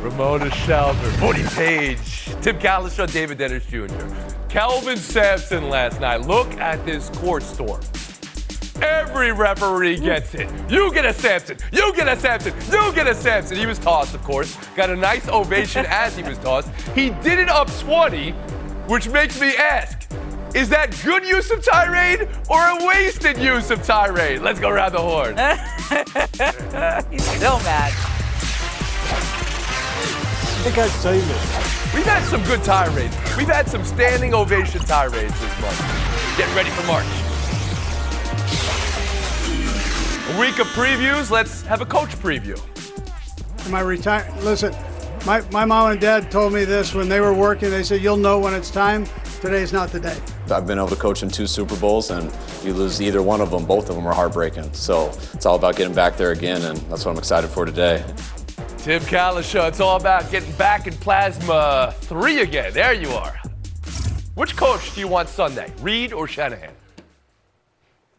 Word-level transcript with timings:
Ramona 0.00 0.50
Shelburne, 0.50 1.20
Woody 1.20 1.42
Paige, 1.42 2.26
Tim 2.40 2.58
Cowlishaw, 2.58 3.12
David 3.12 3.38
Dennis 3.38 3.66
Jr. 3.66 3.88
Kelvin 4.48 4.96
Sampson 4.96 5.68
last 5.68 6.00
night. 6.00 6.22
Look 6.22 6.52
at 6.58 6.84
this 6.86 7.10
court 7.10 7.42
storm. 7.42 7.80
Every 8.80 9.32
referee 9.32 9.98
gets 9.98 10.34
it. 10.34 10.48
You 10.70 10.92
get 10.92 11.04
a 11.04 11.12
Sampson. 11.12 11.58
You 11.72 11.92
get 11.94 12.06
a 12.06 12.16
Sampson. 12.18 12.54
You 12.70 12.92
get 12.94 13.08
a 13.08 13.14
Sampson. 13.14 13.56
He 13.56 13.66
was 13.66 13.78
tossed, 13.78 14.14
of 14.14 14.22
course. 14.22 14.56
Got 14.76 14.90
a 14.90 14.96
nice 14.96 15.28
ovation 15.28 15.84
as 15.88 16.16
he 16.16 16.22
was 16.22 16.38
tossed. 16.38 16.68
He 16.94 17.10
did 17.10 17.40
it 17.40 17.48
up 17.48 17.68
20, 17.80 18.30
which 18.86 19.08
makes 19.08 19.40
me 19.40 19.54
ask 19.56 20.08
is 20.54 20.70
that 20.70 20.98
good 21.04 21.26
use 21.26 21.50
of 21.50 21.62
tirade 21.62 22.26
or 22.48 22.58
a 22.58 22.86
wasted 22.86 23.36
use 23.36 23.70
of 23.70 23.82
tirade? 23.82 24.40
Let's 24.40 24.58
go 24.58 24.70
around 24.70 24.92
the 24.92 24.98
horn. 24.98 25.36
He's 27.12 27.24
still 27.36 27.58
mad. 27.60 27.92
I 30.68 30.70
think 30.70 30.84
I'd 30.84 31.00
say 31.00 31.18
this. 31.18 31.94
We've 31.94 32.04
had 32.04 32.22
some 32.24 32.42
good 32.42 32.62
tirades. 32.62 33.16
We've 33.38 33.48
had 33.48 33.70
some 33.70 33.82
standing 33.86 34.34
ovation 34.34 34.82
tirades 34.82 35.32
this 35.40 35.60
month. 35.62 36.36
Getting 36.36 36.54
ready 36.54 36.68
for 36.68 36.86
March. 36.86 37.06
A 40.28 40.38
week 40.38 40.58
of 40.58 40.66
previews. 40.74 41.30
Let's 41.30 41.62
have 41.62 41.80
a 41.80 41.86
coach 41.86 42.10
preview. 42.16 42.60
My 43.70 43.80
retire. 43.80 44.30
Listen, 44.40 44.76
my, 45.24 45.40
my 45.52 45.64
mom 45.64 45.92
and 45.92 46.00
dad 46.02 46.30
told 46.30 46.52
me 46.52 46.66
this 46.66 46.92
when 46.94 47.08
they 47.08 47.20
were 47.20 47.32
working. 47.32 47.70
They 47.70 47.82
said, 47.82 48.02
You'll 48.02 48.18
know 48.18 48.38
when 48.38 48.52
it's 48.52 48.70
time. 48.70 49.06
Today's 49.40 49.72
not 49.72 49.88
the 49.88 50.00
day. 50.00 50.18
I've 50.50 50.66
been 50.66 50.76
able 50.76 50.88
to 50.88 50.96
coach 50.96 51.22
in 51.22 51.30
two 51.30 51.46
Super 51.46 51.76
Bowls, 51.76 52.10
and 52.10 52.30
you 52.62 52.74
lose 52.74 53.00
either 53.00 53.22
one 53.22 53.40
of 53.40 53.50
them, 53.50 53.64
both 53.64 53.88
of 53.88 53.96
them 53.96 54.06
are 54.06 54.14
heartbreaking. 54.14 54.70
So 54.74 55.08
it's 55.32 55.46
all 55.46 55.56
about 55.56 55.76
getting 55.76 55.94
back 55.94 56.18
there 56.18 56.32
again, 56.32 56.60
and 56.60 56.76
that's 56.90 57.06
what 57.06 57.12
I'm 57.12 57.18
excited 57.18 57.48
for 57.48 57.64
today. 57.64 58.04
Tim 58.78 59.02
Cowlishaw, 59.02 59.68
it's 59.68 59.80
all 59.80 59.96
about 59.96 60.30
getting 60.30 60.52
back 60.52 60.86
in 60.86 60.94
Plasma 60.94 61.92
3 62.00 62.40
again. 62.40 62.72
There 62.72 62.94
you 62.94 63.10
are. 63.10 63.38
Which 64.34 64.56
coach 64.56 64.94
do 64.94 65.00
you 65.00 65.08
want 65.08 65.28
Sunday, 65.28 65.70
Reid 65.80 66.12
or 66.12 66.26
Shanahan? 66.28 66.72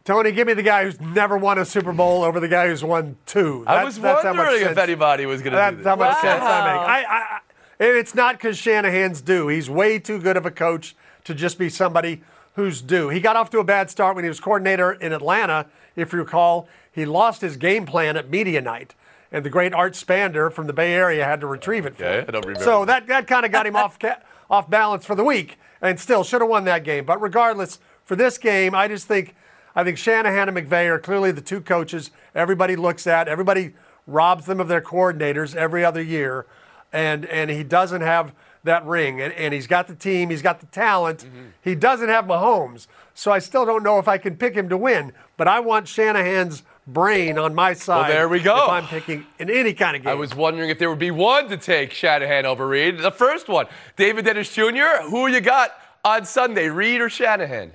Tony, 0.04 0.32
give 0.32 0.46
me 0.46 0.52
the 0.54 0.62
guy 0.62 0.84
who's 0.84 1.00
never 1.00 1.36
won 1.36 1.58
a 1.58 1.64
Super 1.64 1.92
Bowl 1.92 2.22
over 2.22 2.40
the 2.40 2.48
guy 2.48 2.68
who's 2.68 2.84
won 2.84 3.16
two. 3.26 3.64
I 3.66 3.84
was 3.84 3.98
wondering 3.98 4.62
if 4.62 4.78
anybody 4.78 5.26
was 5.26 5.40
going 5.42 5.52
to 5.52 5.56
do 5.58 5.60
That's 5.60 5.76
this. 5.78 5.86
how 5.86 5.96
much 5.96 6.18
sense 6.18 6.42
I 6.42 6.72
make. 6.72 6.80
I, 6.88 7.02
I, 7.02 7.18
I- 7.18 7.40
it's 7.82 8.14
not 8.14 8.36
because 8.36 8.58
Shanahan's 8.58 9.22
due. 9.22 9.48
He's 9.48 9.70
way 9.70 9.98
too 9.98 10.20
good 10.20 10.36
of 10.36 10.44
a 10.44 10.50
coach 10.50 10.94
to 11.24 11.34
just 11.34 11.58
be 11.58 11.70
somebody 11.70 12.20
who's 12.54 12.82
due. 12.82 13.08
He 13.08 13.20
got 13.20 13.36
off 13.36 13.48
to 13.50 13.58
a 13.58 13.64
bad 13.64 13.88
start 13.90 14.14
when 14.14 14.24
he 14.24 14.28
was 14.28 14.38
coordinator 14.40 14.92
in 14.92 15.14
Atlanta. 15.14 15.64
If 15.96 16.12
you 16.12 16.18
recall, 16.18 16.68
he 16.92 17.06
lost 17.06 17.40
his 17.40 17.56
game 17.56 17.86
plan 17.86 18.18
at 18.18 18.28
media 18.28 18.60
night, 18.60 18.94
and 19.32 19.44
the 19.44 19.50
great 19.50 19.72
Art 19.72 19.94
Spander 19.94 20.50
from 20.52 20.66
the 20.66 20.72
Bay 20.72 20.92
Area 20.92 21.24
had 21.24 21.40
to 21.40 21.46
retrieve 21.46 21.86
it 21.86 21.96
for 21.96 22.04
Okay, 22.04 22.18
him. 22.20 22.24
I 22.28 22.30
don't 22.32 22.46
remember. 22.46 22.64
So 22.64 22.84
that, 22.84 23.06
that 23.06 23.26
kind 23.26 23.46
of 23.46 23.52
got 23.52 23.66
him 23.66 23.76
off 23.76 23.98
ca- 24.00 24.18
off 24.48 24.68
balance 24.68 25.04
for 25.06 25.14
the 25.14 25.24
week, 25.24 25.58
and 25.80 25.98
still 26.00 26.24
should 26.24 26.40
have 26.40 26.50
won 26.50 26.64
that 26.64 26.82
game. 26.84 27.04
But 27.04 27.20
regardless, 27.22 27.78
for 28.04 28.16
this 28.16 28.38
game, 28.38 28.74
I 28.74 28.88
just 28.88 29.06
think 29.06 29.34
I 29.76 29.84
think 29.84 29.98
Shanahan 29.98 30.48
and 30.48 30.58
McVay 30.58 30.88
are 30.88 30.98
clearly 30.98 31.30
the 31.30 31.40
two 31.40 31.60
coaches 31.60 32.10
everybody 32.34 32.74
looks 32.76 33.06
at. 33.06 33.28
Everybody 33.28 33.74
robs 34.06 34.46
them 34.46 34.58
of 34.60 34.66
their 34.68 34.80
coordinators 34.80 35.54
every 35.54 35.84
other 35.84 36.02
year, 36.02 36.46
and 36.92 37.24
and 37.26 37.50
he 37.50 37.62
doesn't 37.62 38.00
have 38.02 38.34
that 38.64 38.84
ring, 38.84 39.20
and, 39.22 39.32
and 39.34 39.54
he's 39.54 39.66
got 39.66 39.86
the 39.86 39.94
team, 39.94 40.28
he's 40.28 40.42
got 40.42 40.60
the 40.60 40.66
talent. 40.66 41.20
Mm-hmm. 41.24 41.46
He 41.62 41.74
doesn't 41.74 42.08
have 42.10 42.26
Mahomes, 42.26 42.88
so 43.14 43.30
I 43.32 43.38
still 43.38 43.64
don't 43.64 43.82
know 43.82 43.98
if 43.98 44.06
I 44.06 44.18
can 44.18 44.36
pick 44.36 44.54
him 44.54 44.68
to 44.68 44.76
win. 44.76 45.12
But 45.38 45.48
I 45.48 45.60
want 45.60 45.88
Shanahan's 45.88 46.62
brain 46.86 47.38
on 47.38 47.54
my 47.54 47.72
side. 47.72 48.08
Well, 48.08 48.08
there 48.08 48.28
we 48.28 48.40
go. 48.40 48.64
If 48.64 48.70
I'm 48.70 48.86
picking 48.86 49.26
in 49.38 49.50
any 49.50 49.74
kind 49.74 49.96
of 49.96 50.02
game. 50.02 50.10
I 50.10 50.14
was 50.14 50.34
wondering 50.34 50.70
if 50.70 50.78
there 50.78 50.90
would 50.90 50.98
be 50.98 51.10
one 51.10 51.48
to 51.48 51.56
take 51.56 51.92
Shanahan 51.92 52.46
over 52.46 52.66
Reid. 52.66 52.98
The 52.98 53.10
first 53.10 53.48
one, 53.48 53.66
David 53.96 54.24
Dennis 54.24 54.52
Jr. 54.52 55.02
Who 55.08 55.26
you 55.26 55.40
got 55.40 55.72
on 56.04 56.24
Sunday, 56.24 56.68
Reid 56.68 57.00
or 57.00 57.08
Shanahan? 57.08 57.72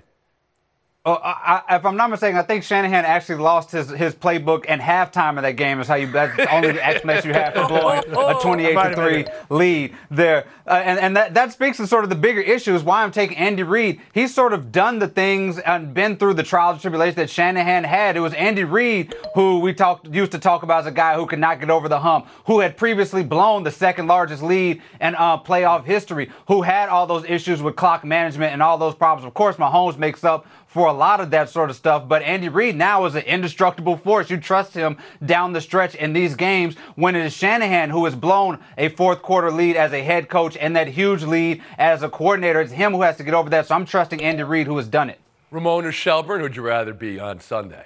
Oh, 1.07 1.19
I, 1.23 1.61
I, 1.67 1.75
if 1.75 1.85
I'm 1.85 1.95
not 1.97 2.09
mistaken, 2.09 2.35
I 2.35 2.41
think 2.41 2.63
Shanahan 2.63 3.05
actually 3.05 3.35
lost 3.35 3.69
his, 3.69 3.91
his 3.91 4.15
playbook 4.15 4.65
and 4.67 4.81
halftime 4.81 5.37
of 5.37 5.43
that 5.43 5.51
game 5.51 5.79
is 5.79 5.87
how 5.87 5.93
you 5.93 6.11
that's 6.11 6.35
the 6.35 6.51
only 6.51 6.81
explanation 6.81 7.27
you 7.27 7.35
have 7.35 7.53
for 7.53 7.67
blowing 7.67 7.99
a 8.09 8.33
28 8.41 8.73
to 8.73 8.95
three 8.95 9.25
lead 9.55 9.95
there. 10.09 10.47
Uh, 10.65 10.81
and 10.83 10.99
and 10.99 11.15
that, 11.15 11.35
that 11.35 11.51
speaks 11.51 11.77
to 11.77 11.85
sort 11.85 12.03
of 12.05 12.09
the 12.09 12.15
bigger 12.15 12.41
issue 12.41 12.73
is 12.73 12.81
why 12.81 13.03
I'm 13.03 13.11
taking 13.11 13.37
Andy 13.37 13.61
Reid. 13.61 14.01
He's 14.15 14.33
sort 14.33 14.51
of 14.51 14.71
done 14.71 14.97
the 14.97 15.07
things 15.07 15.59
and 15.59 15.93
been 15.93 16.17
through 16.17 16.33
the 16.33 16.43
trials 16.43 16.73
and 16.73 16.81
tribulations 16.81 17.17
that 17.17 17.29
Shanahan 17.29 17.83
had. 17.83 18.17
It 18.17 18.21
was 18.21 18.33
Andy 18.33 18.63
Reid 18.63 19.13
who 19.35 19.59
we 19.59 19.75
talked 19.75 20.07
used 20.07 20.31
to 20.31 20.39
talk 20.39 20.63
about 20.63 20.79
as 20.79 20.85
a 20.87 20.91
guy 20.91 21.13
who 21.15 21.27
could 21.27 21.37
not 21.37 21.59
get 21.59 21.69
over 21.69 21.87
the 21.87 21.99
hump, 21.99 22.25
who 22.47 22.61
had 22.61 22.77
previously 22.77 23.23
blown 23.23 23.61
the 23.61 23.71
second 23.71 24.07
largest 24.07 24.41
lead 24.41 24.81
in 24.99 25.13
uh, 25.13 25.37
playoff 25.37 25.85
history, 25.85 26.31
who 26.47 26.63
had 26.63 26.89
all 26.89 27.05
those 27.05 27.25
issues 27.25 27.61
with 27.61 27.75
clock 27.75 28.03
management 28.03 28.53
and 28.53 28.63
all 28.63 28.79
those 28.79 28.95
problems. 28.95 29.27
Of 29.27 29.35
course, 29.35 29.57
Mahomes 29.57 29.99
makes 29.99 30.23
up 30.23 30.47
for 30.75 30.87
a 30.87 30.93
lot 30.93 31.21
of 31.21 31.29
that 31.29 31.49
sort 31.49 31.69
of 31.69 31.75
stuff. 31.77 32.05
But 32.05 32.21
Andy 32.21 32.49
Reid 32.49 32.75
now 32.75 33.05
is 33.05 33.15
an 33.15 33.21
indestructible 33.21 33.95
force. 33.95 34.29
You 34.29 34.35
trust 34.35 34.73
him 34.73 34.97
down 35.25 35.53
the 35.53 35.61
stretch 35.61 35.95
in 35.95 36.11
these 36.11 36.35
games 36.35 36.75
when 36.95 37.15
it 37.15 37.25
is 37.25 37.31
Shanahan 37.31 37.91
who 37.91 38.03
has 38.03 38.13
blown 38.13 38.59
a 38.77 38.89
fourth 38.89 39.21
quarter 39.21 39.51
lead 39.51 39.77
as 39.77 39.93
a 39.93 40.03
head 40.03 40.27
coach 40.27 40.57
and 40.57 40.75
that 40.75 40.89
huge 40.89 41.23
lead 41.23 41.63
as 41.77 42.03
a 42.03 42.09
coordinator. 42.09 42.59
It's 42.59 42.73
him 42.73 42.91
who 42.91 43.03
has 43.03 43.15
to 43.15 43.23
get 43.23 43.33
over 43.33 43.49
that. 43.51 43.67
So 43.67 43.75
I'm 43.75 43.85
trusting 43.85 44.21
Andy 44.21 44.43
Reid 44.43 44.67
who 44.67 44.75
has 44.75 44.89
done 44.89 45.09
it. 45.09 45.21
Ramona 45.49 45.93
Shelburne? 45.93 46.41
Who'd 46.41 46.57
you 46.57 46.63
rather 46.63 46.93
be 46.93 47.21
on 47.21 47.39
Sunday? 47.39 47.85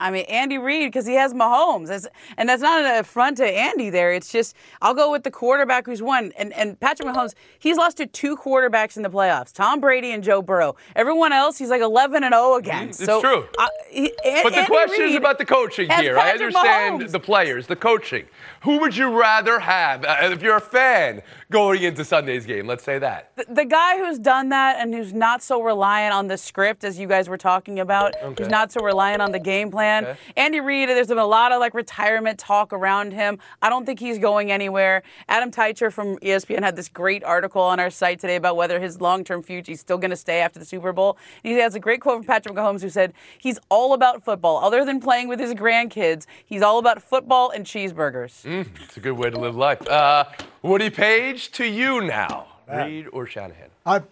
I 0.00 0.10
mean, 0.10 0.24
Andy 0.28 0.58
Reid, 0.58 0.88
because 0.88 1.06
he 1.06 1.14
has 1.14 1.34
Mahomes. 1.34 1.88
That's, 1.88 2.08
and 2.38 2.48
that's 2.48 2.62
not 2.62 2.80
an 2.82 2.98
affront 2.98 3.36
to 3.36 3.44
Andy 3.46 3.90
there. 3.90 4.12
It's 4.12 4.32
just, 4.32 4.56
I'll 4.82 4.94
go 4.94 5.12
with 5.12 5.22
the 5.24 5.30
quarterback 5.30 5.86
who's 5.86 6.00
won. 6.02 6.32
And, 6.38 6.52
and 6.54 6.80
Patrick 6.80 7.06
Mahomes, 7.08 7.34
he's 7.58 7.76
lost 7.76 7.98
to 7.98 8.06
two 8.06 8.36
quarterbacks 8.36 8.96
in 8.96 9.02
the 9.02 9.10
playoffs 9.10 9.52
Tom 9.52 9.78
Brady 9.80 10.10
and 10.12 10.24
Joe 10.24 10.40
Burrow. 10.42 10.74
Everyone 10.96 11.32
else, 11.32 11.58
he's 11.58 11.68
like 11.70 11.82
11 11.82 12.24
and 12.24 12.32
0 12.32 12.54
against. 12.56 13.00
It's 13.00 13.06
so, 13.06 13.20
true. 13.20 13.46
uh, 13.58 13.68
he- 13.90 14.12
An- 14.24 14.42
But 14.42 14.52
the 14.54 14.58
Andy 14.60 14.66
question 14.66 15.04
is 15.06 15.14
about 15.16 15.36
the 15.38 15.44
coaching 15.44 15.90
here. 15.90 16.18
I 16.18 16.30
understand 16.32 17.00
Mahomes. 17.02 17.10
the 17.12 17.20
players, 17.20 17.66
the 17.66 17.76
coaching. 17.76 18.24
Who 18.62 18.78
would 18.80 18.96
you 18.96 19.10
rather 19.18 19.58
have 19.60 20.04
uh, 20.04 20.16
if 20.22 20.42
you're 20.42 20.56
a 20.56 20.60
fan 20.60 21.20
going 21.50 21.82
into 21.82 22.04
Sunday's 22.04 22.46
game? 22.46 22.66
Let's 22.66 22.84
say 22.84 22.98
that. 22.98 23.32
the, 23.36 23.44
the 23.48 23.64
guy 23.64 23.98
who's 23.98 24.18
done 24.18 24.48
that 24.50 24.76
and 24.78 24.94
who's 24.94 25.12
not 25.12 25.42
so 25.42 25.62
reliant 25.62 26.14
on 26.14 26.26
the 26.28 26.38
script 26.38 26.84
as 26.84 26.98
you 26.98 27.06
guys 27.06 27.28
were 27.28 27.36
talking 27.38 27.80
about, 27.80 28.14
Okay. 28.22 28.42
who's 28.44 28.50
not 28.50 28.72
so 28.72 28.80
reliant 28.82 29.20
on 29.20 29.32
the 29.32 29.38
game 29.38 29.70
plan. 29.70 29.89
Okay. 30.04 30.18
Andy 30.36 30.60
Reid, 30.60 30.88
there's 30.88 31.08
been 31.08 31.18
a 31.18 31.26
lot 31.26 31.52
of 31.52 31.60
like 31.60 31.74
retirement 31.74 32.38
talk 32.38 32.72
around 32.72 33.12
him. 33.12 33.38
I 33.62 33.68
don't 33.68 33.84
think 33.84 34.00
he's 34.00 34.18
going 34.18 34.50
anywhere. 34.50 35.02
Adam 35.28 35.50
Teicher 35.50 35.92
from 35.92 36.16
ESPN 36.18 36.62
had 36.62 36.76
this 36.76 36.88
great 36.88 37.24
article 37.24 37.62
on 37.62 37.80
our 37.80 37.90
site 37.90 38.18
today 38.20 38.36
about 38.36 38.56
whether 38.56 38.80
his 38.80 39.00
long-term 39.00 39.42
future 39.42 39.72
is 39.72 39.80
still 39.80 39.98
going 39.98 40.10
to 40.10 40.16
stay 40.16 40.40
after 40.40 40.58
the 40.58 40.64
Super 40.64 40.92
Bowl. 40.92 41.18
And 41.44 41.52
he 41.52 41.60
has 41.60 41.74
a 41.74 41.80
great 41.80 42.00
quote 42.00 42.18
from 42.18 42.26
Patrick 42.26 42.54
Mahomes 42.54 42.82
who 42.82 42.88
said 42.90 43.12
he's 43.38 43.58
all 43.68 43.92
about 43.92 44.22
football. 44.24 44.58
Other 44.64 44.84
than 44.84 45.00
playing 45.00 45.28
with 45.28 45.40
his 45.40 45.54
grandkids, 45.54 46.26
he's 46.44 46.62
all 46.62 46.78
about 46.78 47.02
football 47.02 47.50
and 47.50 47.64
cheeseburgers. 47.64 48.44
It's 48.84 48.96
a 48.96 49.00
good 49.00 49.12
way 49.12 49.30
to 49.30 49.38
live 49.38 49.56
life. 49.56 49.86
Uh, 49.88 50.24
Woody 50.62 50.90
Paige, 50.90 51.50
to 51.52 51.64
you 51.64 52.00
now. 52.00 52.46
Reid 52.70 53.08
or 53.12 53.26
Shanahan? 53.26 53.68
I'm, 53.84 54.04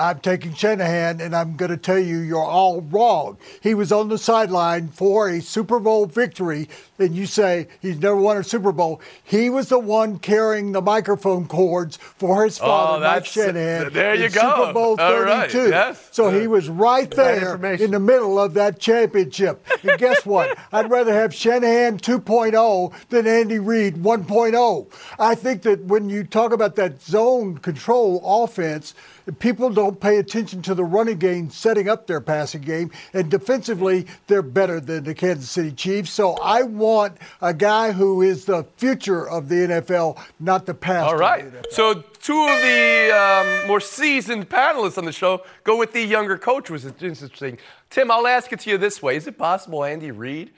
I'm 0.00 0.18
taking 0.20 0.54
Shanahan, 0.54 1.20
and 1.20 1.36
I'm 1.36 1.56
going 1.56 1.70
to 1.70 1.76
tell 1.76 1.98
you, 1.98 2.18
you're 2.20 2.42
all 2.42 2.80
wrong. 2.80 3.36
He 3.62 3.74
was 3.74 3.92
on 3.92 4.08
the 4.08 4.16
sideline 4.16 4.88
for 4.88 5.28
a 5.28 5.42
Super 5.42 5.78
Bowl 5.78 6.06
victory, 6.06 6.70
and 6.98 7.14
you 7.14 7.26
say 7.26 7.68
he's 7.82 7.98
never 7.98 8.16
won 8.16 8.38
a 8.38 8.42
Super 8.44 8.72
Bowl. 8.72 9.02
He 9.22 9.50
was 9.50 9.68
the 9.68 9.78
one 9.78 10.18
carrying 10.18 10.72
the 10.72 10.80
microphone 10.80 11.46
cords 11.46 11.98
for 11.98 12.44
his 12.44 12.58
oh, 12.60 12.64
father, 12.64 12.92
Mike 12.92 12.98
Oh, 12.98 13.14
that's- 13.20 13.32
Shanahan. 13.32 13.92
there 13.92 14.14
you 14.14 14.24
in 14.24 14.32
go. 14.32 14.40
Super 14.40 14.72
Bowl 14.72 14.96
All 14.98 15.20
right, 15.20 15.50
32. 15.50 15.68
yes. 15.70 16.08
So 16.12 16.30
he 16.30 16.46
was 16.46 16.70
right 16.70 17.10
there 17.10 17.54
in 17.74 17.90
the 17.90 18.00
middle 18.00 18.38
of 18.40 18.54
that 18.54 18.78
championship. 18.80 19.66
And 19.82 19.98
guess 19.98 20.24
what? 20.24 20.56
I'd 20.72 20.90
rather 20.90 21.12
have 21.12 21.34
Shanahan 21.34 21.98
2.0 21.98 22.92
than 23.10 23.26
Andy 23.26 23.58
Reid 23.58 23.96
1.0. 23.96 24.86
I 25.18 25.34
think 25.34 25.60
that 25.62 25.80
when 25.84 26.08
you 26.08 26.24
talk 26.24 26.52
about 26.52 26.76
that 26.76 27.02
zone 27.02 27.58
control 27.58 28.22
offense, 28.24 28.94
people 29.38 29.70
don't 29.70 30.00
pay 30.00 30.18
attention 30.18 30.62
to 30.62 30.74
the 30.74 30.84
running 30.84 31.18
game 31.18 31.50
setting 31.50 31.88
up 31.88 32.06
their 32.06 32.20
passing 32.20 32.62
game. 32.62 32.90
And 33.12 33.30
defensively, 33.30 34.06
they're 34.26 34.42
better 34.42 34.80
than 34.80 35.04
the 35.04 35.14
Kansas 35.14 35.50
City 35.50 35.72
Chiefs. 35.72 36.10
So 36.10 36.34
I 36.34 36.62
want 36.62 37.16
a 37.40 37.54
guy 37.54 37.92
who 37.92 38.22
is 38.22 38.44
the 38.44 38.64
future 38.76 39.28
of 39.28 39.48
the 39.48 39.56
NFL, 39.56 40.18
not 40.38 40.66
the 40.66 40.74
past. 40.74 41.08
All 41.08 41.16
right. 41.16 41.44
Of 41.44 41.52
the 41.52 41.58
NFL. 41.58 41.72
So 41.72 41.94
two 42.20 42.46
of 42.46 42.60
the 42.62 43.60
um, 43.62 43.68
more 43.68 43.80
seasoned 43.80 44.48
panelists 44.48 44.98
on 44.98 45.04
the 45.04 45.12
show 45.12 45.42
go 45.64 45.76
with 45.76 45.92
the 45.92 46.02
younger 46.02 46.38
coach, 46.38 46.70
which 46.70 46.84
is 46.84 46.92
interesting. 47.02 47.58
Tim, 47.88 48.10
I'll 48.10 48.26
ask 48.26 48.52
it 48.52 48.60
to 48.60 48.70
you 48.70 48.78
this 48.78 49.02
way: 49.02 49.16
Is 49.16 49.26
it 49.26 49.38
possible 49.38 49.84
Andy 49.84 50.10
Reid 50.10 50.52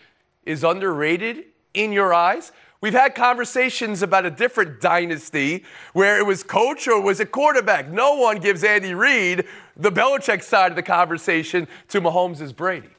is 0.44 0.64
underrated 0.64 1.44
in 1.74 1.92
your 1.92 2.12
eyes? 2.12 2.52
We've 2.82 2.92
had 2.92 3.14
conversations 3.14 4.02
about 4.02 4.26
a 4.26 4.30
different 4.30 4.80
dynasty 4.80 5.64
where 5.92 6.18
it 6.18 6.26
was 6.26 6.42
coach 6.42 6.88
or 6.88 7.00
was 7.00 7.20
it 7.20 7.30
quarterback. 7.30 7.88
No 7.88 8.16
one 8.16 8.38
gives 8.38 8.64
Andy 8.64 8.92
Reid 8.92 9.46
the 9.76 9.92
Belichick 9.92 10.42
side 10.42 10.72
of 10.72 10.76
the 10.76 10.82
conversation 10.82 11.68
to 11.88 12.00
Mahomes' 12.00 12.54
Brady. 12.54 12.90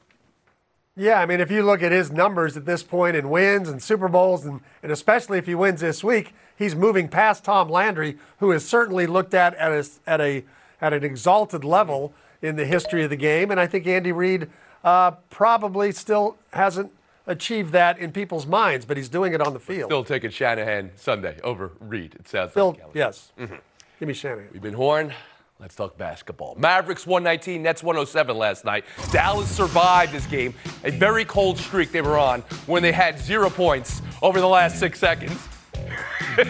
Yeah, 0.95 1.19
I 1.19 1.25
mean, 1.25 1.41
if 1.41 1.51
you 1.51 1.63
look 1.63 1.83
at 1.83 1.91
his 1.91 2.11
numbers 2.11 2.55
at 2.55 2.65
this 2.65 2.81
point 2.81 3.17
in 3.17 3.29
wins 3.29 3.67
and 3.67 3.83
Super 3.83 4.07
Bowls, 4.07 4.45
and, 4.45 4.61
and 4.81 4.91
especially 4.91 5.37
if 5.37 5.47
he 5.47 5.55
wins 5.55 5.81
this 5.81 6.01
week, 6.01 6.33
he's 6.55 6.75
moving 6.75 7.09
past 7.09 7.43
Tom 7.43 7.67
Landry, 7.67 8.17
who 8.39 8.51
is 8.51 8.67
certainly 8.67 9.05
looked 9.05 9.33
at 9.33 9.53
at 9.55 9.71
a, 9.71 9.85
at 10.07 10.21
a 10.21 10.43
at 10.79 10.93
an 10.93 11.03
exalted 11.03 11.63
level 11.63 12.13
in 12.41 12.57
the 12.57 12.65
history 12.65 13.03
of 13.03 13.09
the 13.09 13.15
game. 13.15 13.51
And 13.51 13.59
I 13.59 13.67
think 13.67 13.87
Andy 13.87 14.11
Reid 14.11 14.49
uh, 14.83 15.11
probably 15.29 15.91
still 15.91 16.37
hasn't 16.51 16.91
achieve 17.27 17.71
that 17.71 17.97
in 17.99 18.11
people's 18.11 18.45
minds, 18.45 18.85
but 18.85 18.97
he's 18.97 19.09
doing 19.09 19.33
it 19.33 19.41
on 19.41 19.53
the 19.53 19.59
field. 19.59 19.89
Still 19.89 20.03
taking 20.03 20.29
Shanahan 20.29 20.91
Sunday 20.95 21.37
over 21.43 21.71
Reid, 21.79 22.15
It 22.15 22.27
sounds 22.27 22.51
Still, 22.51 22.69
like. 22.71 22.79
Kelly. 22.79 22.91
yes. 22.95 23.31
Mm-hmm. 23.39 23.55
Give 23.99 24.07
me 24.07 24.13
Shanahan. 24.13 24.49
We've 24.51 24.61
been 24.61 24.73
horned. 24.73 25.13
Let's 25.59 25.75
talk 25.75 25.97
basketball. 25.97 26.55
Mavericks 26.55 27.07
119, 27.07 27.61
Nets 27.63 27.81
107 27.83 28.35
last 28.37 28.65
night. 28.65 28.83
Dallas 29.11 29.49
survived 29.49 30.11
this 30.11 30.25
game, 30.25 30.53
a 30.83 30.91
very 30.91 31.23
cold 31.23 31.57
streak 31.57 31.91
they 31.93 32.01
were 32.01 32.17
on 32.17 32.41
when 32.65 32.83
they 32.83 32.91
had 32.91 33.17
zero 33.17 33.49
points 33.49 34.01
over 34.21 34.41
the 34.41 34.47
last 34.47 34.77
six 34.77 34.99
seconds. 34.99 35.31
you 36.37 36.43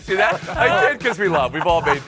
see 0.00 0.16
that? 0.16 0.40
I 0.50 0.88
did 0.90 0.98
because 0.98 1.18
we 1.18 1.28
love. 1.28 1.54
We've 1.54 1.66
all 1.66 1.80
made, 1.82 2.02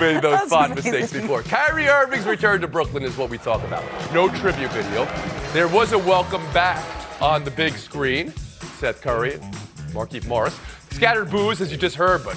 made 0.00 0.20
those 0.20 0.38
That's 0.40 0.50
fun 0.50 0.72
amazing. 0.72 0.92
mistakes 0.92 1.12
before. 1.22 1.42
Kyrie 1.42 1.86
Irving's 1.88 2.26
return 2.26 2.60
to 2.62 2.68
Brooklyn 2.68 3.02
is 3.04 3.16
what 3.16 3.30
we 3.30 3.38
talk 3.38 3.62
about. 3.64 3.84
No 4.12 4.28
tribute 4.28 4.72
video. 4.72 5.04
There 5.52 5.68
was 5.68 5.92
a 5.92 5.98
welcome 5.98 6.42
back 6.52 6.84
on 7.20 7.44
the 7.44 7.50
big 7.50 7.74
screen. 7.74 8.32
Seth 8.78 9.00
Curry 9.00 9.34
and 9.34 9.54
Markieff 9.92 10.26
Morris. 10.26 10.58
Scattered 10.90 11.30
boos, 11.30 11.60
as 11.60 11.70
you 11.72 11.76
just 11.78 11.96
heard, 11.96 12.24
but 12.24 12.36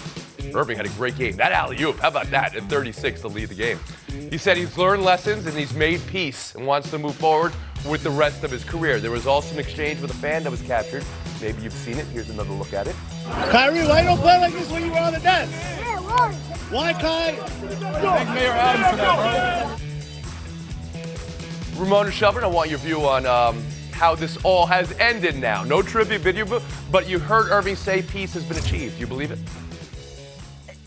Irving 0.56 0.78
had 0.78 0.86
a 0.86 0.90
great 0.90 1.16
game. 1.18 1.36
That 1.38 1.52
alley 1.52 1.82
oop, 1.82 2.00
how 2.00 2.08
about 2.08 2.30
that? 2.32 2.56
At 2.56 2.64
36 2.64 3.22
to 3.22 3.28
lead 3.28 3.50
the 3.50 3.56
game. 3.56 3.80
He 4.08 4.38
said 4.38 4.58
he's 4.58 4.78
learned 4.78 5.04
lessons 5.04 5.46
and 5.46 5.56
he's 5.56 5.74
made 5.74 6.06
peace 6.08 6.56
and 6.56 6.66
wants 6.66 6.90
to 6.92 6.98
move 6.98 7.16
forward 7.16 7.54
with 7.88 8.04
the 8.04 8.10
rest 8.10 8.44
of 8.44 8.52
his 8.52 8.64
career. 8.64 9.00
There 9.00 9.12
was 9.12 9.28
also 9.28 9.54
an 9.54 9.60
exchange 9.60 10.02
with 10.02 10.12
a 10.12 10.16
fan 10.16 10.44
that 10.44 10.52
was 10.52 10.62
captured. 10.62 11.04
Maybe 11.42 11.62
you've 11.62 11.74
seen 11.74 11.98
it. 11.98 12.06
Here's 12.08 12.30
another 12.30 12.52
look 12.54 12.74
at 12.74 12.88
it. 12.88 12.96
Kyrie, 13.50 13.86
why 13.86 14.02
you 14.02 14.08
don't 14.08 14.20
play 14.20 14.40
like 14.40 14.54
this 14.54 14.72
when 14.72 14.84
you 14.84 14.92
were 14.92 15.00
on 15.00 15.14
the 15.14 15.20
Nets? 15.20 15.52
Why, 16.72 16.94
Kai? 16.94 17.34
Thank 17.34 18.30
Mayor 18.30 18.52
Adams 18.52 18.90
for 18.90 18.96
that, 18.98 19.80
Ramona 21.78 22.10
Shelburne, 22.10 22.44
I 22.44 22.48
want 22.48 22.70
your 22.72 22.80
view 22.80 23.06
on 23.06 23.28
um, 23.28 23.64
how 23.98 24.16
this 24.16 24.38
all 24.44 24.66
has 24.68 24.92
ended 25.00 25.36
now. 25.36 25.64
No 25.64 25.82
tribute 25.82 26.22
video, 26.22 26.62
but 26.92 27.10
you 27.10 27.20
heard 27.20 27.52
Irving 27.52 27.76
say 27.76 28.04
peace 28.04 28.34
has 28.34 28.44
been 28.44 28.58
achieved. 28.58 28.96
Do 28.96 29.02
you 29.02 29.08
believe 29.08 29.32
it? 29.32 29.40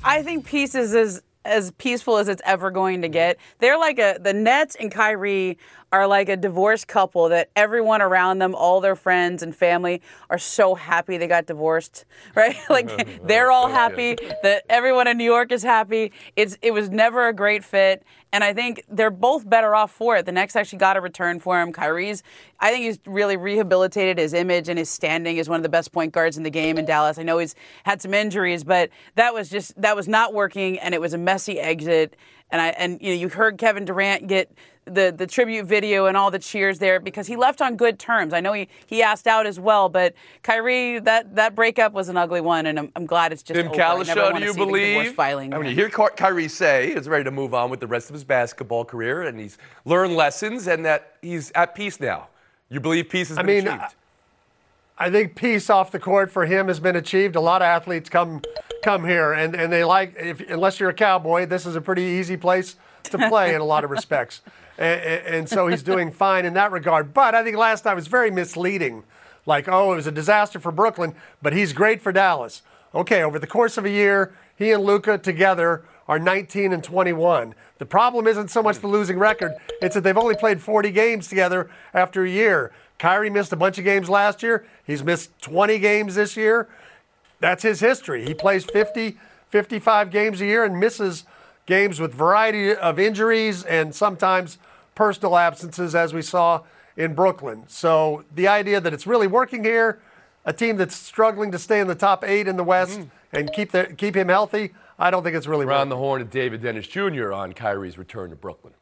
I 0.03 0.23
think 0.23 0.47
peace 0.47 0.75
is 0.75 0.95
as 0.95 1.23
as 1.45 1.71
peaceful 1.73 2.19
as 2.19 2.29
it's 2.29 2.43
ever 2.45 2.71
going 2.71 3.03
to 3.03 3.09
get. 3.09 3.39
They're 3.59 3.79
like 3.79 3.99
a 3.99 4.19
the 4.21 4.33
Nets 4.33 4.77
and 4.77 4.93
Kyrie 4.93 5.59
are 5.93 6.07
like 6.07 6.29
a 6.29 6.37
divorced 6.37 6.87
couple 6.87 7.29
that 7.31 7.51
everyone 7.57 8.01
around 8.01 8.39
them, 8.39 8.55
all 8.55 8.81
their 8.81 8.95
friends 8.95 9.43
and 9.43 9.55
family, 9.55 10.01
are 10.29 10.39
so 10.39 10.75
happy 10.75 11.17
they 11.17 11.27
got 11.27 11.47
divorced, 11.47 12.05
right? 12.37 12.57
like 12.71 13.21
they're 13.27 13.51
all 13.51 13.69
happy 13.69 14.17
that 14.43 14.65
everyone 14.69 15.09
in 15.09 15.19
New 15.19 15.25
York 15.25 15.51
is 15.53 15.63
happy. 15.63 16.13
It's 16.37 16.57
it 16.63 16.73
was 16.73 16.91
never 16.91 17.29
a 17.29 17.33
great 17.33 17.65
fit, 17.65 18.05
and 18.33 18.45
I 18.45 18.53
think 18.53 18.85
they're 18.89 19.11
both 19.11 19.49
better 19.49 19.75
off 19.75 19.91
for 19.91 20.17
it. 20.17 20.27
The 20.27 20.33
Nets 20.33 20.57
actually 20.57 20.79
got 20.79 20.97
a 20.97 21.01
return 21.01 21.41
for 21.41 21.61
him. 21.61 21.73
Kyrie's, 21.73 22.23
I 22.61 22.71
think 22.71 22.85
he's 22.85 22.99
really 23.07 23.37
rehabilitated 23.37 24.19
his 24.19 24.35
image 24.35 24.69
and 24.69 24.79
his 24.79 24.89
standing 24.89 25.39
as 25.39 25.49
one 25.49 25.57
of 25.57 25.63
the 25.63 25.69
best 25.69 25.93
point 25.93 26.13
guards 26.13 26.37
in 26.37 26.43
the 26.43 26.51
game 26.51 26.79
in 26.79 26.85
Dallas. 26.85 27.19
I 27.19 27.23
know 27.23 27.39
he's 27.39 27.55
had 27.85 28.01
some 28.01 28.15
injuries, 28.15 28.65
but 28.65 28.91
that 29.17 29.35
was 29.35 29.49
just 29.49 29.81
that 29.81 29.97
was 29.97 30.09
not 30.09 30.33
working, 30.33 30.79
and 30.79 30.95
it 30.95 31.01
was 31.01 31.13
a 31.15 31.19
messy 31.19 31.59
exit. 31.59 32.17
And 32.53 32.61
I 32.61 32.69
and 32.69 33.01
you 33.01 33.09
know 33.09 33.21
you 33.21 33.29
heard 33.29 33.59
Kevin 33.59 33.85
Durant 33.85 34.27
get 34.27 34.51
the 34.87 35.15
the 35.17 35.27
tribute 35.27 35.67
video 35.67 36.07
and 36.07 36.17
all 36.17 36.31
the 36.31 36.39
cheers 36.39 36.79
there 36.79 36.99
because 36.99 37.27
he 37.27 37.37
left 37.37 37.61
on 37.61 37.77
good 37.77 37.99
terms. 37.99 38.33
I 38.33 38.41
know 38.41 38.53
he 38.53 38.69
he 38.87 39.03
asked 39.03 39.27
out 39.27 39.47
as 39.47 39.61
well, 39.61 39.89
but 39.89 40.15
Kyrie 40.43 40.99
that 41.01 41.37
that 41.37 41.55
breakup 41.55 41.93
was 41.93 42.09
an 42.09 42.17
ugly 42.17 42.41
one, 42.41 42.67
and 42.67 42.79
I'm, 42.79 42.93
I'm 42.97 43.07
glad 43.07 43.33
it's 43.33 43.43
just 43.43 43.57
Tim 43.57 43.69
over. 43.69 43.81
I 43.81 44.03
never 44.03 44.21
Cowlishaw, 44.21 44.33
wanna 44.33 44.41
do 44.41 44.47
you 44.47 44.53
see 44.53 44.59
the 44.59 44.67
divorce 44.67 44.73
believe? 44.73 45.15
filing? 45.15 45.55
I 45.55 45.59
mean, 45.59 45.69
you 45.69 45.75
hear 45.75 45.89
Ky- 45.89 46.17
Kyrie 46.17 46.49
say 46.49 46.93
he's 46.95 47.09
ready 47.09 47.25
to 47.25 47.31
move 47.31 47.55
on 47.55 47.71
with 47.71 47.81
the 47.81 47.87
rest 47.87 48.11
of 48.11 48.15
his 48.15 48.25
basketball 48.25 48.85
career, 48.85 49.23
and 49.23 49.39
he's 49.39 49.57
learned 49.85 50.17
lessons, 50.17 50.67
and 50.67 50.85
that 50.85 51.15
he's 51.23 51.53
at 51.55 51.75
peace 51.75 52.01
now. 52.01 52.29
You 52.69 52.81
believe 52.81 53.09
peace 53.09 53.29
has 53.29 53.39
I 53.39 53.43
been 53.43 53.65
mean, 53.65 53.69
achieved? 53.69 53.95
I 54.99 55.11
think 55.11 55.35
peace 55.35 55.71
off 55.71 55.93
the 55.93 55.99
court 55.99 56.31
for 56.31 56.47
him 56.47 56.69
has 56.69 56.79
been 56.79 56.97
achieved. 56.97 57.35
A 57.37 57.41
lot 57.41 57.63
of 57.63 57.67
athletes 57.67 58.11
come 58.11 58.43
come 58.83 59.05
here, 59.05 59.33
and, 59.33 59.55
and 59.55 59.73
they 59.73 59.85
like, 59.85 60.15
if, 60.19 60.41
unless 60.49 60.81
you're 60.81 60.91
a 60.91 60.95
cowboy, 60.95 61.47
this 61.47 61.67
is 61.67 61.77
a 61.77 61.81
pretty 61.81 62.03
easy 62.03 62.37
place 62.37 62.77
to 63.05 63.19
play 63.29 63.55
in 63.55 63.61
a 63.61 63.65
lot 63.65 63.85
of 63.85 63.91
respects. 63.91 64.43
And, 64.79 65.27
and, 65.27 65.49
so 65.49 65.67
he's 65.67 65.83
doing 65.83 66.11
fine 66.11 66.47
in 66.47 66.55
that 66.55 66.73
regard. 66.73 67.13
But 67.13 67.35
I 67.35 67.45
think 67.45 67.59
last 67.59 67.85
night 67.85 67.93
was 67.93 68.07
very 68.07 68.31
misleading. 68.31 69.05
Like, 69.45 69.69
oh, 69.69 69.93
it 69.93 69.97
was 69.97 70.07
a 70.07 70.13
disaster 70.13 70.59
for 70.59 70.73
Brooklyn, 70.73 71.15
but 71.43 71.53
he's 71.53 71.75
great 71.75 72.01
for 72.01 72.13
Dallas. 72.13 72.63
Okay, 72.95 73.23
over 73.23 73.39
the 73.39 73.47
course 73.47 73.77
of 73.77 73.85
a 73.85 73.91
year, 73.91 74.33
he 74.57 74.73
and 74.73 74.83
Luka 74.83 75.19
together 75.19 75.85
are 76.09 76.19
19 76.19 76.73
and 76.73 76.83
21. 76.83 77.55
The 77.77 77.85
problem 77.85 78.27
isn't 78.27 78.49
so 78.49 78.63
much 78.63 78.79
the 78.79 78.87
losing 78.87 79.19
record, 79.19 79.53
it's 79.83 79.95
that 79.95 80.01
they've 80.03 80.17
only 80.17 80.35
played 80.35 80.63
40 80.63 80.91
games 80.93 81.29
together 81.29 81.71
after 81.93 82.25
a 82.25 82.31
year. 82.31 82.73
Kyrie 82.99 83.31
missed 83.31 83.53
a 83.53 83.57
bunch 83.57 83.79
of 83.79 83.85
games 83.85 84.11
last 84.11 84.43
year. 84.43 84.67
He's 84.87 85.03
missed 85.03 85.41
20 85.41 85.79
games 85.79 86.15
this 86.15 86.37
year. 86.37 86.69
That's 87.41 87.63
his 87.63 87.81
history. 87.81 88.25
He 88.25 88.35
plays 88.35 88.65
50, 88.65 89.19
55 89.49 90.11
games 90.11 90.41
a 90.41 90.47
year 90.47 90.65
and 90.65 90.79
misses 90.79 91.25
games 91.67 91.99
with 92.01 92.15
variety 92.15 92.75
of 92.75 92.99
injuries 92.99 93.65
and 93.65 93.95
sometimes 93.95 94.59
personal 94.95 95.37
absences, 95.37 95.95
as 95.95 96.13
we 96.13 96.23
saw 96.23 96.63
in 96.97 97.15
Brooklyn. 97.15 97.65
So 97.67 98.25
the 98.35 98.49
idea 98.49 98.81
that 98.81 98.93
it's 98.93 99.07
really 99.07 99.27
working 99.27 99.65
here, 99.65 100.01
a 100.45 100.53
team 100.53 100.77
that's 100.77 100.95
struggling 100.95 101.51
to 101.53 101.59
stay 101.59 101.81
in 101.81 101.87
the 101.87 101.95
top 101.95 102.25
eight 102.25 102.47
in 102.47 102.57
the 102.57 102.65
West 102.65 103.01
mm-hmm. 103.01 103.37
and 103.37 103.53
keep 103.53 103.73
the, 103.73 103.95
keep 103.97 104.15
him 104.15 104.29
healthy, 104.29 104.73
I 104.99 105.11
don't 105.11 105.23
think 105.23 105.35
it's 105.35 105.47
really 105.47 105.65
Around 105.65 105.89
the 105.89 105.97
horn 105.97 106.21
of 106.21 106.31
David 106.31 106.61
Dennis 106.61 106.87
Jr. 106.87 107.33
on 107.33 107.55
Kyrie's 107.55 107.97
return 107.97 108.31
to 108.31 108.37
Brooklyn. 108.37 108.75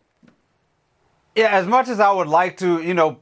Yeah, 1.36 1.50
as 1.50 1.68
much 1.68 1.88
as 1.88 2.00
I 2.00 2.10
would 2.10 2.26
like 2.26 2.56
to, 2.56 2.82
you 2.82 2.94
know, 2.94 3.20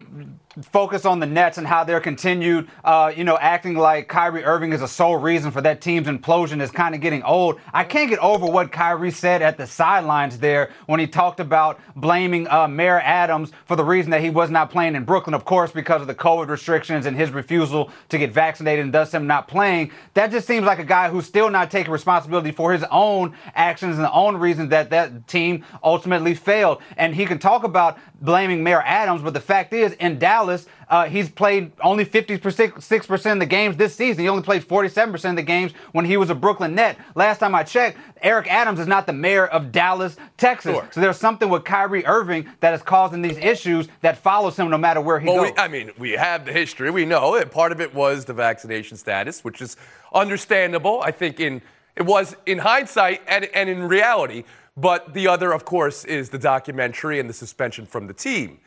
focus 0.62 1.04
on 1.04 1.20
the 1.20 1.26
Nets 1.26 1.58
and 1.58 1.66
how 1.66 1.84
they're 1.84 2.00
continued, 2.00 2.68
uh, 2.84 3.12
you 3.14 3.24
know, 3.24 3.36
acting 3.38 3.76
like 3.76 4.08
Kyrie 4.08 4.44
Irving 4.44 4.72
is 4.72 4.80
a 4.80 4.88
sole 4.88 5.16
reason 5.16 5.50
for 5.50 5.60
that 5.60 5.80
team's 5.80 6.06
implosion 6.06 6.62
is 6.62 6.70
kind 6.70 6.94
of 6.94 7.00
getting 7.00 7.22
old. 7.22 7.60
I 7.74 7.84
can't 7.84 8.08
get 8.08 8.18
over 8.20 8.46
what 8.46 8.72
Kyrie 8.72 9.10
said 9.10 9.42
at 9.42 9.58
the 9.58 9.66
sidelines 9.66 10.38
there 10.38 10.70
when 10.86 10.98
he 10.98 11.06
talked 11.06 11.40
about 11.40 11.78
blaming 11.94 12.48
uh, 12.48 12.68
Mayor 12.68 13.00
Adams 13.00 13.52
for 13.66 13.76
the 13.76 13.84
reason 13.84 14.10
that 14.12 14.22
he 14.22 14.30
was 14.30 14.50
not 14.50 14.70
playing 14.70 14.94
in 14.94 15.04
Brooklyn, 15.04 15.34
of 15.34 15.44
course, 15.44 15.72
because 15.72 16.00
of 16.00 16.06
the 16.06 16.14
COVID 16.14 16.48
restrictions 16.48 17.04
and 17.04 17.16
his 17.16 17.30
refusal 17.30 17.90
to 18.08 18.18
get 18.18 18.32
vaccinated 18.32 18.84
and 18.84 18.94
thus 18.94 19.12
him 19.12 19.26
not 19.26 19.48
playing. 19.48 19.90
That 20.14 20.30
just 20.30 20.46
seems 20.46 20.64
like 20.64 20.78
a 20.78 20.84
guy 20.84 21.10
who's 21.10 21.26
still 21.26 21.50
not 21.50 21.70
taking 21.70 21.92
responsibility 21.92 22.52
for 22.52 22.72
his 22.72 22.84
own 22.90 23.34
actions 23.54 23.96
and 23.96 24.04
the 24.04 24.12
own 24.12 24.38
reasons 24.38 24.70
that 24.70 24.88
that 24.90 25.26
team 25.26 25.64
ultimately 25.84 26.34
failed. 26.34 26.80
And 26.96 27.14
he 27.14 27.26
can 27.26 27.38
talk 27.38 27.64
about 27.64 27.98
blaming 28.22 28.62
Mayor 28.62 28.82
Adams, 28.82 29.20
but 29.20 29.34
the 29.34 29.40
fact 29.40 29.74
is, 29.74 29.92
in 29.94 30.18
Dallas, 30.18 30.45
uh, 30.88 31.04
he's 31.06 31.28
played 31.28 31.72
only 31.80 32.04
56% 32.04 33.32
of 33.32 33.38
the 33.38 33.46
games 33.46 33.76
this 33.76 33.94
season. 33.94 34.22
He 34.22 34.28
only 34.28 34.42
played 34.42 34.62
47% 34.62 35.30
of 35.30 35.36
the 35.36 35.42
games 35.42 35.72
when 35.92 36.04
he 36.04 36.16
was 36.16 36.30
a 36.30 36.34
Brooklyn 36.34 36.74
Net. 36.74 36.96
Last 37.14 37.38
time 37.38 37.54
I 37.54 37.62
checked, 37.62 37.98
Eric 38.22 38.46
Adams 38.50 38.78
is 38.80 38.86
not 38.86 39.06
the 39.06 39.12
mayor 39.12 39.46
of 39.46 39.72
Dallas, 39.72 40.16
Texas. 40.36 40.72
Sure. 40.74 40.88
So 40.92 41.00
there's 41.00 41.18
something 41.18 41.48
with 41.48 41.64
Kyrie 41.64 42.06
Irving 42.06 42.48
that 42.60 42.72
is 42.74 42.82
causing 42.82 43.22
these 43.22 43.38
issues 43.38 43.88
that 44.00 44.18
follows 44.18 44.56
him 44.58 44.70
no 44.70 44.78
matter 44.78 45.00
where 45.00 45.18
he 45.20 45.28
Well, 45.28 45.44
goes. 45.44 45.52
we, 45.52 45.58
I 45.58 45.68
mean, 45.68 45.90
we 45.98 46.12
have 46.12 46.44
the 46.46 46.52
history. 46.52 46.90
We 46.90 47.04
know 47.04 47.34
it. 47.34 47.50
Part 47.50 47.72
of 47.72 47.80
it 47.80 47.94
was 47.94 48.24
the 48.24 48.34
vaccination 48.34 48.96
status, 48.96 49.42
which 49.44 49.60
is 49.60 49.76
understandable. 50.14 51.00
I 51.02 51.10
think 51.10 51.40
in 51.40 51.62
it 51.96 52.04
was 52.04 52.36
in 52.44 52.58
hindsight 52.58 53.22
and, 53.26 53.46
and 53.46 53.68
in 53.70 53.82
reality. 53.82 54.44
But 54.76 55.14
the 55.14 55.28
other, 55.28 55.52
of 55.52 55.64
course, 55.64 56.04
is 56.04 56.28
the 56.28 56.38
documentary 56.38 57.18
and 57.18 57.30
the 57.30 57.32
suspension 57.32 57.86
from 57.86 58.06
the 58.06 58.12
team. 58.12 58.58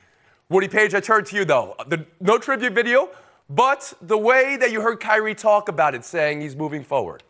Woody 0.51 0.68
Paige, 0.68 0.96
I 0.96 1.00
turn 1.00 1.25
to 1.25 1.36
you 1.36 1.46
though. 1.46 1.75
The, 1.86 2.08
no 2.20 2.39
tribute 2.39 2.74
video, 2.74 3.12
but 3.51 3.94
the 4.01 4.18
way 4.18 4.58
that 4.58 4.72
you 4.72 4.82
heard 4.82 5.00
Kyrie 5.00 5.36
talk 5.36 5.70
about 5.70 5.94
it, 5.94 6.03
saying 6.03 6.41
he's 6.41 6.56
moving 6.56 6.84
forward. 6.84 7.22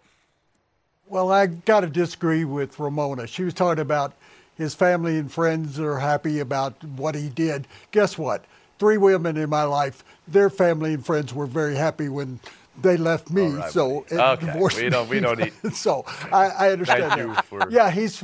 Well, 1.05 1.29
I 1.29 1.47
got 1.47 1.81
to 1.81 1.87
disagree 1.87 2.45
with 2.45 2.79
Ramona. 2.79 3.27
She 3.27 3.43
was 3.43 3.53
talking 3.53 3.81
about 3.81 4.13
his 4.57 4.73
family 4.73 5.17
and 5.17 5.29
friends 5.29 5.81
are 5.81 5.99
happy 5.99 6.39
about 6.39 6.81
what 6.81 7.13
he 7.13 7.27
did. 7.27 7.67
Guess 7.91 8.17
what? 8.17 8.45
Three 8.77 8.97
women 8.97 9.35
in 9.35 9.49
my 9.49 9.63
life, 9.63 10.05
their 10.25 10.49
family 10.49 10.93
and 10.93 11.05
friends 11.05 11.33
were 11.33 11.45
very 11.45 11.75
happy 11.75 12.07
when 12.07 12.39
they 12.81 12.97
left 12.97 13.29
me. 13.31 13.47
right, 13.47 13.71
so 13.71 14.05
Okay, 14.11 14.45
divorced 14.45 14.77
we 14.81 14.89
don't- 14.89 15.09
we 15.09 15.19
don't 15.19 15.39
need- 15.39 15.53
so 15.75 16.03
I, 16.31 16.45
I 16.47 16.71
understand. 16.71 17.03
Thank 17.05 17.17
you 17.21 17.33
for 17.43 17.69
yeah, 17.71 17.91
he's 17.91 18.23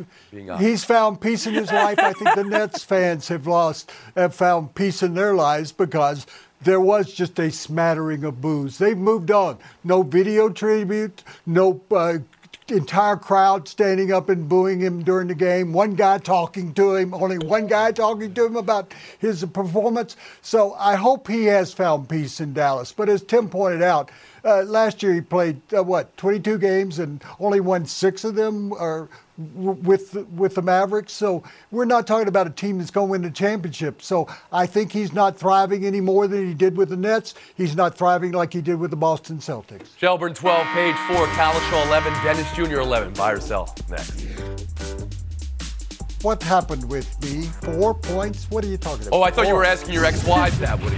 he's 0.59 0.83
found 0.83 1.21
peace 1.21 1.47
in 1.47 1.53
his 1.53 1.71
life. 1.71 1.99
I 1.99 2.13
think 2.13 2.35
the 2.35 2.43
Nets 2.57 2.83
fans 2.83 3.27
have 3.27 3.47
lost 3.47 3.91
have 4.15 4.33
found 4.35 4.73
peace 4.75 5.03
in 5.03 5.13
their 5.15 5.33
lives 5.35 5.71
because 5.71 6.25
there 6.61 6.79
was 6.79 7.13
just 7.13 7.37
a 7.39 7.51
smattering 7.51 8.23
of 8.23 8.41
boos. 8.41 8.77
They've 8.77 8.97
moved 8.97 9.29
on. 9.31 9.57
No 9.83 10.01
video 10.03 10.49
tribute. 10.49 11.23
No. 11.45 11.81
Uh, 11.91 12.19
Entire 12.67 13.15
crowd 13.15 13.67
standing 13.67 14.11
up 14.11 14.27
and 14.27 14.49
booing 14.49 14.79
him 14.79 15.03
during 15.03 15.27
the 15.27 15.35
game. 15.35 15.71
One 15.71 15.93
guy 15.93 16.17
talking 16.17 16.73
to 16.73 16.95
him, 16.95 17.13
only 17.13 17.37
one 17.37 17.67
guy 17.67 17.91
talking 17.91 18.33
to 18.33 18.45
him 18.45 18.55
about 18.55 18.91
his 19.19 19.45
performance. 19.45 20.17
So 20.41 20.73
I 20.73 20.95
hope 20.95 21.27
he 21.27 21.45
has 21.45 21.73
found 21.73 22.09
peace 22.09 22.39
in 22.39 22.53
Dallas. 22.53 22.91
But 22.91 23.07
as 23.07 23.21
Tim 23.21 23.49
pointed 23.49 23.83
out, 23.83 24.09
uh, 24.43 24.63
last 24.63 25.03
year 25.03 25.13
he 25.13 25.21
played 25.21 25.61
uh, 25.77 25.83
what 25.83 26.17
22 26.17 26.57
games 26.57 26.97
and 26.97 27.23
only 27.39 27.59
won 27.59 27.85
six 27.85 28.23
of 28.23 28.33
them 28.33 28.69
w- 28.69 29.07
with 29.37 30.15
with 30.31 30.55
the 30.55 30.61
Mavericks. 30.61 31.13
So 31.13 31.43
we're 31.71 31.85
not 31.85 32.07
talking 32.07 32.27
about 32.27 32.47
a 32.47 32.51
team 32.51 32.77
that's 32.77 32.91
going 32.91 33.07
to 33.07 33.11
win 33.11 33.21
the 33.21 33.31
championship. 33.31 34.01
So 34.01 34.27
I 34.51 34.65
think 34.65 34.91
he's 34.91 35.13
not 35.13 35.37
thriving 35.37 35.85
any 35.85 36.01
more 36.01 36.27
than 36.27 36.47
he 36.47 36.53
did 36.53 36.77
with 36.77 36.89
the 36.89 36.97
Nets. 36.97 37.35
He's 37.55 37.75
not 37.75 37.97
thriving 37.97 38.31
like 38.31 38.53
he 38.53 38.61
did 38.61 38.79
with 38.79 38.91
the 38.91 38.97
Boston 38.97 39.37
Celtics. 39.37 39.97
Shelburne 39.97 40.33
12, 40.33 40.67
Paige 40.67 40.95
4, 40.95 41.27
Cowlishaw 41.27 41.85
11, 41.87 42.13
Dennis 42.23 42.51
Jr. 42.53 42.79
11. 42.79 43.13
Buy 43.13 43.33
or 43.33 43.39
sell 43.39 43.73
next. 43.89 44.25
What 46.21 46.41
happened 46.41 46.89
with 46.89 47.21
me? 47.21 47.43
Four 47.43 47.93
points? 47.93 48.49
What 48.49 48.63
are 48.65 48.67
you 48.67 48.77
talking 48.77 49.07
about? 49.07 49.15
Oh, 49.15 49.21
I 49.21 49.29
thought 49.29 49.47
you 49.47 49.53
were 49.53 49.65
asking 49.65 49.93
your 49.93 50.05
ex-wives 50.05 50.57
that, 50.59 50.81
Woody. 50.81 50.97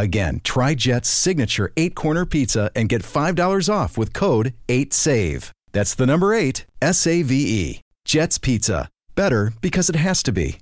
Again, 0.00 0.40
try 0.44 0.76
Jet's 0.76 1.08
signature 1.08 1.72
eight 1.76 1.96
corner 1.96 2.24
pizza 2.24 2.70
and 2.76 2.88
get 2.88 3.02
$5 3.02 3.68
off 3.68 3.98
with 3.98 4.12
code 4.12 4.54
8SAVE. 4.68 5.50
That's 5.72 5.96
the 5.96 6.06
number 6.06 6.32
eight, 6.32 6.66
S 6.80 7.04
A 7.04 7.22
V 7.22 7.34
E. 7.34 7.80
Jet's 8.04 8.38
Pizza. 8.38 8.88
Better 9.16 9.52
because 9.60 9.90
it 9.90 9.96
has 9.96 10.22
to 10.22 10.32
be. 10.32 10.60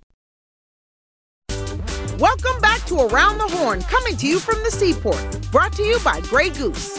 Welcome 2.19 2.59
back 2.63 2.83
to 2.87 3.03
Around 3.03 3.37
the 3.37 3.49
Horn, 3.49 3.83
coming 3.83 4.17
to 4.17 4.27
you 4.27 4.39
from 4.39 4.63
the 4.65 4.71
seaport. 4.71 5.23
Brought 5.53 5.75
to 5.75 5.83
you 5.83 5.99
by 6.03 6.23
Grey 6.23 6.49
Goose. 6.49 6.95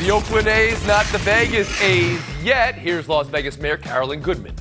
The 0.00 0.10
Oakland 0.10 0.48
A's, 0.48 0.86
not 0.86 1.04
the 1.06 1.18
Vegas 1.18 1.82
A's 1.82 2.18
yet. 2.42 2.74
Here's 2.76 3.10
Las 3.10 3.26
Vegas 3.28 3.58
Mayor 3.58 3.76
Carolyn 3.76 4.20
Goodman. 4.20 4.54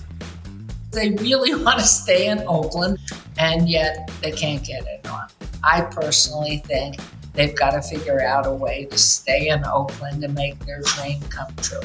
They 0.92 1.12
really 1.12 1.56
want 1.64 1.80
to 1.80 1.86
stay 1.86 2.28
in 2.28 2.40
Oakland, 2.48 3.00
and 3.38 3.70
yet 3.70 4.10
they 4.22 4.34
can't 4.34 4.62
get 4.66 4.86
it 4.86 5.08
on. 5.08 5.28
I 5.64 5.82
personally 5.82 6.58
think 6.66 6.98
they've 7.34 7.56
got 7.56 7.72
to 7.72 7.82
figure 7.82 8.22
out 8.22 8.46
a 8.46 8.54
way 8.54 8.86
to 8.86 8.98
stay 8.98 9.50
in 9.50 9.64
Oakland 9.66 10.24
and 10.24 10.34
make 10.34 10.58
their 10.66 10.82
dream 10.82 11.22
come 11.30 11.54
true. 11.58 11.80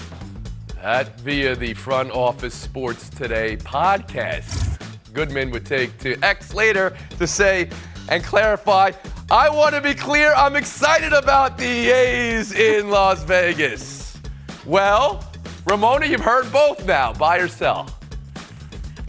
That 0.80 1.20
via 1.20 1.54
the 1.54 1.74
Front 1.74 2.10
Office 2.10 2.54
Sports 2.54 3.08
Today 3.08 3.56
podcast. 3.56 4.80
Goodman 5.12 5.50
would 5.50 5.66
take 5.66 5.98
to 5.98 6.16
X 6.24 6.54
later 6.54 6.96
to 7.18 7.26
say 7.26 7.68
and 8.08 8.24
clarify 8.24 8.92
I 9.30 9.48
want 9.48 9.74
to 9.74 9.80
be 9.80 9.94
clear, 9.94 10.34
I'm 10.34 10.56
excited 10.56 11.14
about 11.14 11.56
the 11.56 11.90
A's 11.90 12.52
in 12.52 12.90
Las 12.90 13.22
Vegas. 13.22 14.20
Well, 14.66 15.24
Ramona, 15.64 16.04
you've 16.04 16.20
heard 16.20 16.52
both 16.52 16.84
now. 16.84 17.14
Buy 17.14 17.38
or 17.38 17.48
sell? 17.48 17.88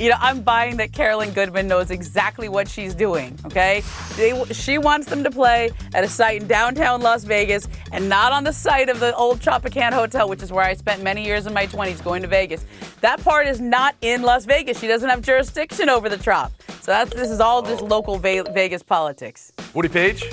You 0.03 0.09
know, 0.09 0.17
I'm 0.19 0.41
buying 0.41 0.75
that 0.77 0.91
Carolyn 0.91 1.31
Goodman 1.31 1.65
knows 1.65 1.89
exactly 1.89 2.49
what 2.49 2.67
she's 2.67 2.93
doing, 2.93 3.39
okay? 3.45 3.81
They, 4.17 4.43
she 4.51 4.77
wants 4.77 5.07
them 5.07 5.23
to 5.23 5.31
play 5.31 5.71
at 5.93 6.03
a 6.03 6.09
site 6.09 6.41
in 6.41 6.47
downtown 6.49 7.01
Las 7.01 7.23
Vegas 7.23 7.69
and 7.93 8.09
not 8.09 8.33
on 8.33 8.43
the 8.43 8.51
site 8.51 8.89
of 8.89 8.99
the 8.99 9.15
old 9.15 9.39
Tropicana 9.39 9.93
Hotel, 9.93 10.27
which 10.27 10.43
is 10.43 10.51
where 10.51 10.65
I 10.65 10.73
spent 10.73 11.03
many 11.03 11.23
years 11.23 11.47
in 11.47 11.53
my 11.53 11.67
20s 11.67 12.03
going 12.03 12.21
to 12.21 12.27
Vegas. 12.27 12.65
That 12.99 13.23
part 13.23 13.47
is 13.47 13.61
not 13.61 13.95
in 14.01 14.23
Las 14.23 14.43
Vegas. 14.43 14.77
She 14.77 14.87
doesn't 14.87 15.09
have 15.09 15.21
jurisdiction 15.21 15.87
over 15.87 16.09
the 16.09 16.17
Trop. 16.17 16.51
So 16.81 16.91
that's, 16.91 17.13
this 17.13 17.29
is 17.29 17.39
all 17.39 17.61
just 17.61 17.81
local 17.81 18.17
Ve- 18.17 18.43
Vegas 18.53 18.83
politics. 18.83 19.53
Woody 19.73 19.87
Paige? 19.87 20.25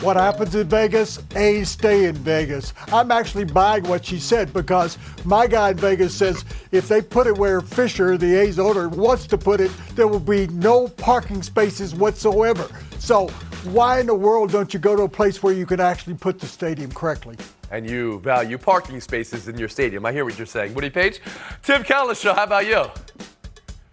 What 0.00 0.16
happens 0.16 0.54
in 0.54 0.68
Vegas? 0.68 1.18
A's 1.34 1.70
stay 1.70 2.04
in 2.04 2.14
Vegas. 2.14 2.72
I'm 2.92 3.10
actually 3.10 3.44
buying 3.44 3.82
what 3.82 4.04
she 4.04 4.20
said 4.20 4.52
because 4.52 4.96
my 5.24 5.48
guy 5.48 5.70
in 5.70 5.76
Vegas 5.76 6.14
says 6.14 6.44
if 6.70 6.86
they 6.86 7.02
put 7.02 7.26
it 7.26 7.36
where 7.36 7.60
Fisher, 7.60 8.16
the 8.16 8.36
A's 8.36 8.60
owner, 8.60 8.88
wants 8.88 9.26
to 9.26 9.36
put 9.36 9.60
it, 9.60 9.72
there 9.96 10.06
will 10.06 10.20
be 10.20 10.46
no 10.48 10.86
parking 10.86 11.42
spaces 11.42 11.96
whatsoever. 11.96 12.68
So 13.00 13.26
why 13.64 13.98
in 13.98 14.06
the 14.06 14.14
world 14.14 14.52
don't 14.52 14.72
you 14.72 14.78
go 14.78 14.94
to 14.94 15.02
a 15.02 15.08
place 15.08 15.42
where 15.42 15.52
you 15.52 15.66
can 15.66 15.80
actually 15.80 16.14
put 16.14 16.38
the 16.38 16.46
stadium 16.46 16.92
correctly? 16.92 17.36
And 17.72 17.84
you 17.84 18.20
value 18.20 18.56
parking 18.56 19.00
spaces 19.00 19.48
in 19.48 19.58
your 19.58 19.68
stadium. 19.68 20.06
I 20.06 20.12
hear 20.12 20.24
what 20.24 20.38
you're 20.38 20.46
saying. 20.46 20.74
Woody 20.74 20.90
Paige? 20.90 21.20
Tim 21.64 21.82
Cowlishaw, 21.82 22.36
how 22.36 22.44
about 22.44 22.66
you? 22.66 22.84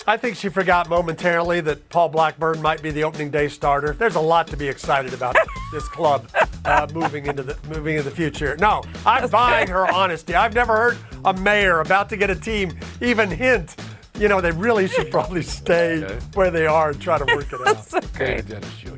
I 0.07 0.17
think 0.17 0.35
she 0.35 0.49
forgot 0.49 0.87
momentarily 0.87 1.61
that 1.61 1.89
Paul 1.89 2.09
Blackburn 2.09 2.61
might 2.61 2.81
be 2.83 2.91
the 2.91 3.03
opening 3.03 3.31
day 3.31 3.47
starter. 3.47 3.93
There's 3.93 4.15
a 4.15 4.19
lot 4.19 4.45
to 4.47 4.57
be 4.57 4.67
excited 4.67 5.13
about 5.13 5.35
this 5.73 5.87
club 5.87 6.29
uh, 6.63 6.87
moving 6.93 7.25
into 7.25 7.41
the 7.41 7.57
moving 7.67 7.97
into 7.97 8.07
the 8.09 8.15
future. 8.15 8.55
No, 8.57 8.83
I'm 9.05 9.29
buying 9.29 9.67
her 9.69 9.91
honesty. 9.91 10.35
I've 10.35 10.53
never 10.53 10.75
heard 10.75 10.97
a 11.25 11.33
mayor 11.33 11.79
about 11.79 12.09
to 12.09 12.17
get 12.17 12.29
a 12.29 12.35
team 12.35 12.77
even 13.01 13.29
hint. 13.31 13.75
You 14.19 14.27
know, 14.29 14.41
they 14.41 14.51
really 14.51 14.87
should 14.87 15.09
probably 15.11 15.41
stay 15.41 16.03
Okay. 16.03 16.19
where 16.35 16.51
they 16.51 16.67
are 16.67 16.91
and 16.91 17.01
try 17.01 17.17
to 17.17 17.25
work 17.35 17.51
it 17.51 17.67
out. 17.67 17.93
Okay, 18.15 18.41
Dennis 18.47 18.77
Jr. 18.77 18.94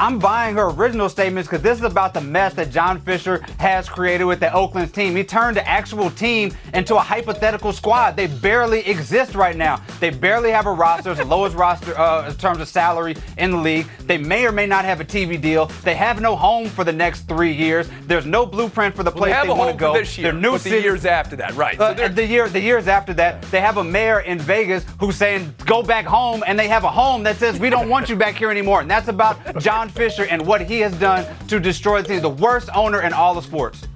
I'm 0.00 0.18
buying 0.18 0.54
her 0.56 0.70
original 0.70 1.10
statements 1.10 1.46
because 1.46 1.62
this 1.62 1.76
is 1.76 1.84
about 1.84 2.14
the 2.14 2.22
mess 2.22 2.54
that 2.54 2.70
John 2.70 2.98
Fisher 3.02 3.42
has 3.58 3.86
created 3.86 4.24
with 4.24 4.40
the 4.40 4.50
Oakland's 4.50 4.92
team. 4.92 5.14
He 5.14 5.22
turned 5.22 5.58
the 5.58 5.68
actual 5.68 6.10
team 6.10 6.52
into 6.72 6.96
a 6.96 7.00
hypothetical 7.00 7.70
squad. 7.74 8.16
They 8.16 8.26
barely 8.26 8.80
exist 8.88 9.34
right 9.34 9.54
now. 9.54 9.82
They 10.00 10.08
barely 10.08 10.52
have 10.52 10.64
a 10.64 10.72
roster. 10.72 11.10
It's 11.10 11.20
the 11.20 11.26
lowest 11.36 11.54
roster 11.54 11.96
uh, 11.98 12.30
in 12.30 12.34
terms 12.36 12.60
of 12.60 12.68
salary 12.68 13.14
in 13.36 13.50
the 13.50 13.58
league. 13.58 13.86
They 14.06 14.16
may 14.16 14.46
or 14.46 14.52
may 14.52 14.64
not 14.64 14.86
have 14.86 15.02
a 15.02 15.04
TV 15.04 15.38
deal. 15.38 15.66
They 15.84 15.94
have 15.96 16.18
no 16.22 16.34
home 16.34 16.68
for 16.70 16.82
the 16.82 16.94
next 16.94 17.28
three 17.28 17.52
years. 17.52 17.86
There's 18.06 18.24
no 18.24 18.46
blueprint 18.46 18.96
for 18.96 19.02
the 19.02 19.10
Well, 19.10 19.24
they 19.24 19.32
place 19.32 19.34
have 19.34 19.46
they 19.48 19.52
a 19.52 19.54
want 19.54 19.70
to 19.72 19.76
go. 19.76 19.92
this 19.92 20.16
year, 20.16 20.32
new 20.32 20.52
but 20.52 20.62
the 20.62 20.70
city- 20.70 20.82
years 20.82 21.04
after 21.04 21.36
that, 21.36 21.54
right? 21.56 21.78
uh, 21.78 21.88
so 21.90 21.94
they're- 21.94 22.08
the 22.08 22.26
year, 22.26 22.48
the 22.48 22.58
years 22.60 22.88
after 22.88 23.12
that, 23.14 23.42
they 23.50 23.60
have 23.60 23.76
a 23.76 23.84
mayor 23.84 24.20
in 24.20 24.38
Vegas 24.38 24.86
who's 24.98 25.16
saying 25.16 25.54
go 25.66 25.82
back 25.82 26.06
home, 26.06 26.42
and 26.46 26.58
they 26.58 26.68
have 26.68 26.84
a 26.84 26.90
home 26.90 27.22
that 27.24 27.36
says 27.36 27.60
we 27.60 27.68
don't 27.68 27.90
want 27.90 28.08
you 28.08 28.16
back 28.16 28.34
here 28.36 28.50
anymore. 28.50 28.80
And 28.80 28.90
that's 28.90 29.08
about 29.08 29.36
John 29.60 29.89
Fisher 29.90 30.24
and 30.24 30.46
what 30.46 30.60
he 30.62 30.80
has 30.80 30.98
done 30.98 31.26
to 31.48 31.60
destroy 31.60 32.02
the 32.02 32.08
team. 32.08 32.22
The 32.22 32.28
worst 32.28 32.68
owner 32.74 33.02
in 33.02 33.12
all 33.12 33.36
of 33.36 33.44
sports. 33.44 33.86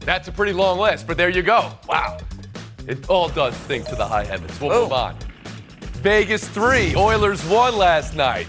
That's 0.00 0.28
a 0.28 0.32
pretty 0.32 0.52
long 0.52 0.78
list, 0.78 1.06
but 1.06 1.16
there 1.16 1.28
you 1.28 1.42
go. 1.42 1.72
Wow. 1.86 2.18
It 2.86 3.08
all 3.10 3.28
does 3.28 3.54
stink 3.56 3.86
to 3.88 3.96
the 3.96 4.06
high 4.06 4.24
heavens. 4.24 4.58
We'll 4.60 4.70
move 4.70 4.92
oh. 4.92 4.96
on. 4.96 5.16
Vegas 6.00 6.48
3, 6.48 6.94
Oilers 6.96 7.44
won 7.46 7.76
last 7.76 8.14
night. 8.14 8.46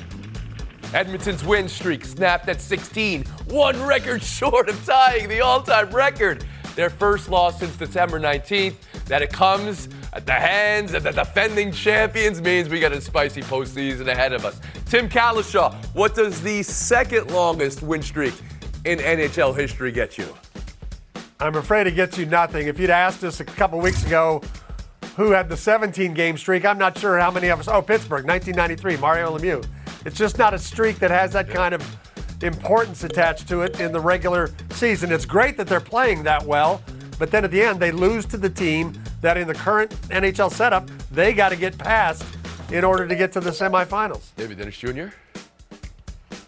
Edmonton's 0.93 1.43
win 1.43 1.67
streak 1.67 2.05
snapped 2.05 2.47
at 2.49 2.61
16, 2.61 3.25
one 3.47 3.81
record 3.83 4.23
short 4.23 4.69
of 4.69 4.85
tying 4.85 5.27
the 5.27 5.41
all 5.41 5.61
time 5.61 5.89
record. 5.91 6.45
Their 6.75 6.89
first 6.89 7.29
loss 7.29 7.59
since 7.59 7.75
December 7.75 8.19
19th. 8.19 8.75
That 9.09 9.23
it 9.23 9.33
comes 9.33 9.89
at 10.13 10.27
the 10.27 10.33
hands 10.33 10.93
of 10.93 11.01
the 11.01 11.09
defending 11.11 11.71
champions 11.71 12.43
means 12.43 12.69
we 12.69 12.79
got 12.79 12.91
a 12.91 13.01
spicy 13.01 13.41
postseason 13.41 14.07
ahead 14.07 14.33
of 14.33 14.45
us. 14.45 14.61
Tim 14.85 15.09
Cowlishaw, 15.09 15.73
what 15.95 16.13
does 16.13 16.41
the 16.43 16.61
second 16.61 17.31
longest 17.31 17.81
win 17.81 18.03
streak 18.03 18.35
in 18.85 18.99
NHL 18.99 19.57
history 19.57 19.91
get 19.91 20.19
you? 20.19 20.27
I'm 21.39 21.55
afraid 21.55 21.87
it 21.87 21.95
gets 21.95 22.19
you 22.19 22.27
nothing. 22.27 22.67
If 22.67 22.79
you'd 22.79 22.91
asked 22.91 23.23
us 23.23 23.39
a 23.39 23.45
couple 23.45 23.79
weeks 23.79 24.05
ago 24.05 24.43
who 25.15 25.31
had 25.31 25.49
the 25.49 25.57
17 25.57 26.13
game 26.13 26.37
streak, 26.37 26.63
I'm 26.63 26.77
not 26.77 26.95
sure 26.95 27.17
how 27.17 27.31
many 27.31 27.47
of 27.47 27.59
us. 27.59 27.67
Oh, 27.67 27.81
Pittsburgh, 27.81 28.27
1993, 28.27 28.97
Mario 28.97 29.35
Lemieux. 29.35 29.65
It's 30.05 30.17
just 30.17 30.37
not 30.37 30.53
a 30.53 30.59
streak 30.59 30.99
that 30.99 31.09
has 31.09 31.33
that 31.33 31.49
kind 31.49 31.73
of 31.73 31.83
importance 32.43 33.03
attached 33.03 33.47
to 33.47 33.61
it 33.61 33.79
in 33.79 33.91
the 33.91 33.99
regular 33.99 34.51
season. 34.69 35.11
It's 35.11 35.25
great 35.25 35.57
that 35.57 35.65
they're 35.65 35.79
playing 35.79 36.21
that 36.23 36.45
well, 36.45 36.83
but 37.19 37.29
then 37.29 37.43
at 37.43 37.51
the 37.51 37.61
end, 37.61 37.79
they 37.79 37.91
lose 37.91 38.25
to 38.27 38.37
the 38.37 38.49
team 38.49 38.99
that 39.21 39.37
in 39.37 39.47
the 39.47 39.53
current 39.53 39.91
NHL 40.09 40.51
setup, 40.51 40.89
they 41.11 41.33
got 41.33 41.49
to 41.49 41.55
get 41.55 41.77
past 41.77 42.23
in 42.71 42.83
order 42.83 43.07
to 43.07 43.15
get 43.15 43.31
to 43.33 43.39
the 43.39 43.51
semifinals. 43.51 44.33
David 44.35 44.57
Dennis 44.57 44.77
Jr. 44.77 45.09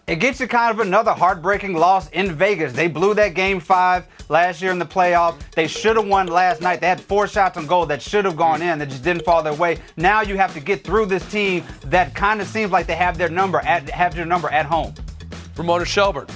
It 0.08 0.16
gets 0.20 0.40
you 0.40 0.48
kind 0.48 0.72
of 0.72 0.86
another 0.86 1.12
heartbreaking 1.12 1.74
loss 1.74 2.10
in 2.10 2.34
Vegas. 2.34 2.74
They 2.74 2.88
blew 2.88 3.14
that 3.14 3.34
game 3.34 3.60
five 3.60 4.06
last 4.30 4.62
year 4.62 4.72
in 4.72 4.80
the 4.80 4.86
playoff. 4.86 5.40
They 5.52 5.68
should 5.68 5.96
have 5.96 6.08
won 6.08 6.28
last 6.28 6.62
night. 6.62 6.82
They 6.82 6.88
had 6.88 7.00
four 7.00 7.28
shots 7.28 7.58
on 7.58 7.68
goal 7.68 7.86
that 7.86 8.02
should 8.02 8.26
have 8.26 8.36
gone 8.36 8.62
in 8.62 8.80
that 8.80 8.90
just 8.90 9.04
didn't 9.04 9.24
fall 9.24 9.44
their 9.44 9.54
way. 9.54 9.78
Now 9.98 10.22
you 10.22 10.38
have 10.38 10.54
to 10.54 10.60
get 10.60 10.84
through 10.84 11.06
this 11.06 11.30
team 11.32 11.64
that 11.86 12.16
kind 12.16 12.42
of 12.42 12.48
seems 12.48 12.72
like 12.72 12.88
they 12.88 12.96
have 12.96 13.18
their 13.18 13.30
number 13.30 13.60
at 13.60 13.90
have 13.90 14.16
your 14.16 14.26
number 14.26 14.50
at 14.50 14.66
home. 14.66 14.94
Ramona 15.56 15.86
Shelburne. 15.86 16.28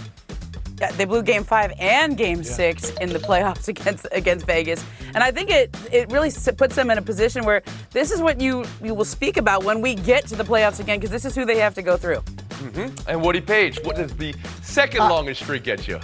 Yeah, 0.80 0.92
they 0.92 1.06
blew 1.06 1.24
Game 1.24 1.44
Five 1.44 1.72
and 1.80 2.18
Game 2.18 2.44
Six 2.44 2.90
in 3.02 3.10
the 3.10 3.20
playoffs 3.20 3.68
against 3.74 4.08
against 4.12 4.46
Vegas, 4.46 4.84
and 5.14 5.24
I 5.24 5.32
think 5.32 5.50
it 5.50 5.76
it 5.92 6.12
really 6.12 6.32
puts 6.58 6.76
them 6.76 6.90
in 6.90 6.98
a 6.98 7.02
position 7.02 7.46
where 7.46 7.64
this 7.92 8.12
is 8.12 8.22
what 8.22 8.42
you 8.42 8.66
you 8.84 8.94
will 8.94 9.06
speak 9.06 9.38
about 9.38 9.64
when 9.64 9.82
we 9.82 9.96
get 9.96 10.28
to 10.28 10.36
the 10.36 10.44
playoffs 10.44 10.80
again, 10.80 11.00
because 11.00 11.12
this 11.12 11.26
is 11.26 11.34
who 11.36 11.46
they 11.46 11.58
have 11.58 11.74
to 11.76 11.82
go 11.82 11.96
through. 11.96 12.22
Mm-hmm. 12.50 13.10
And 13.10 13.22
Woody 13.22 13.42
Paige, 13.42 13.80
what 13.84 13.96
does 13.96 14.16
the 14.16 14.34
second 14.62 15.02
uh, 15.02 15.10
longest 15.10 15.44
streak 15.44 15.64
get 15.64 15.88
you? 15.88 16.00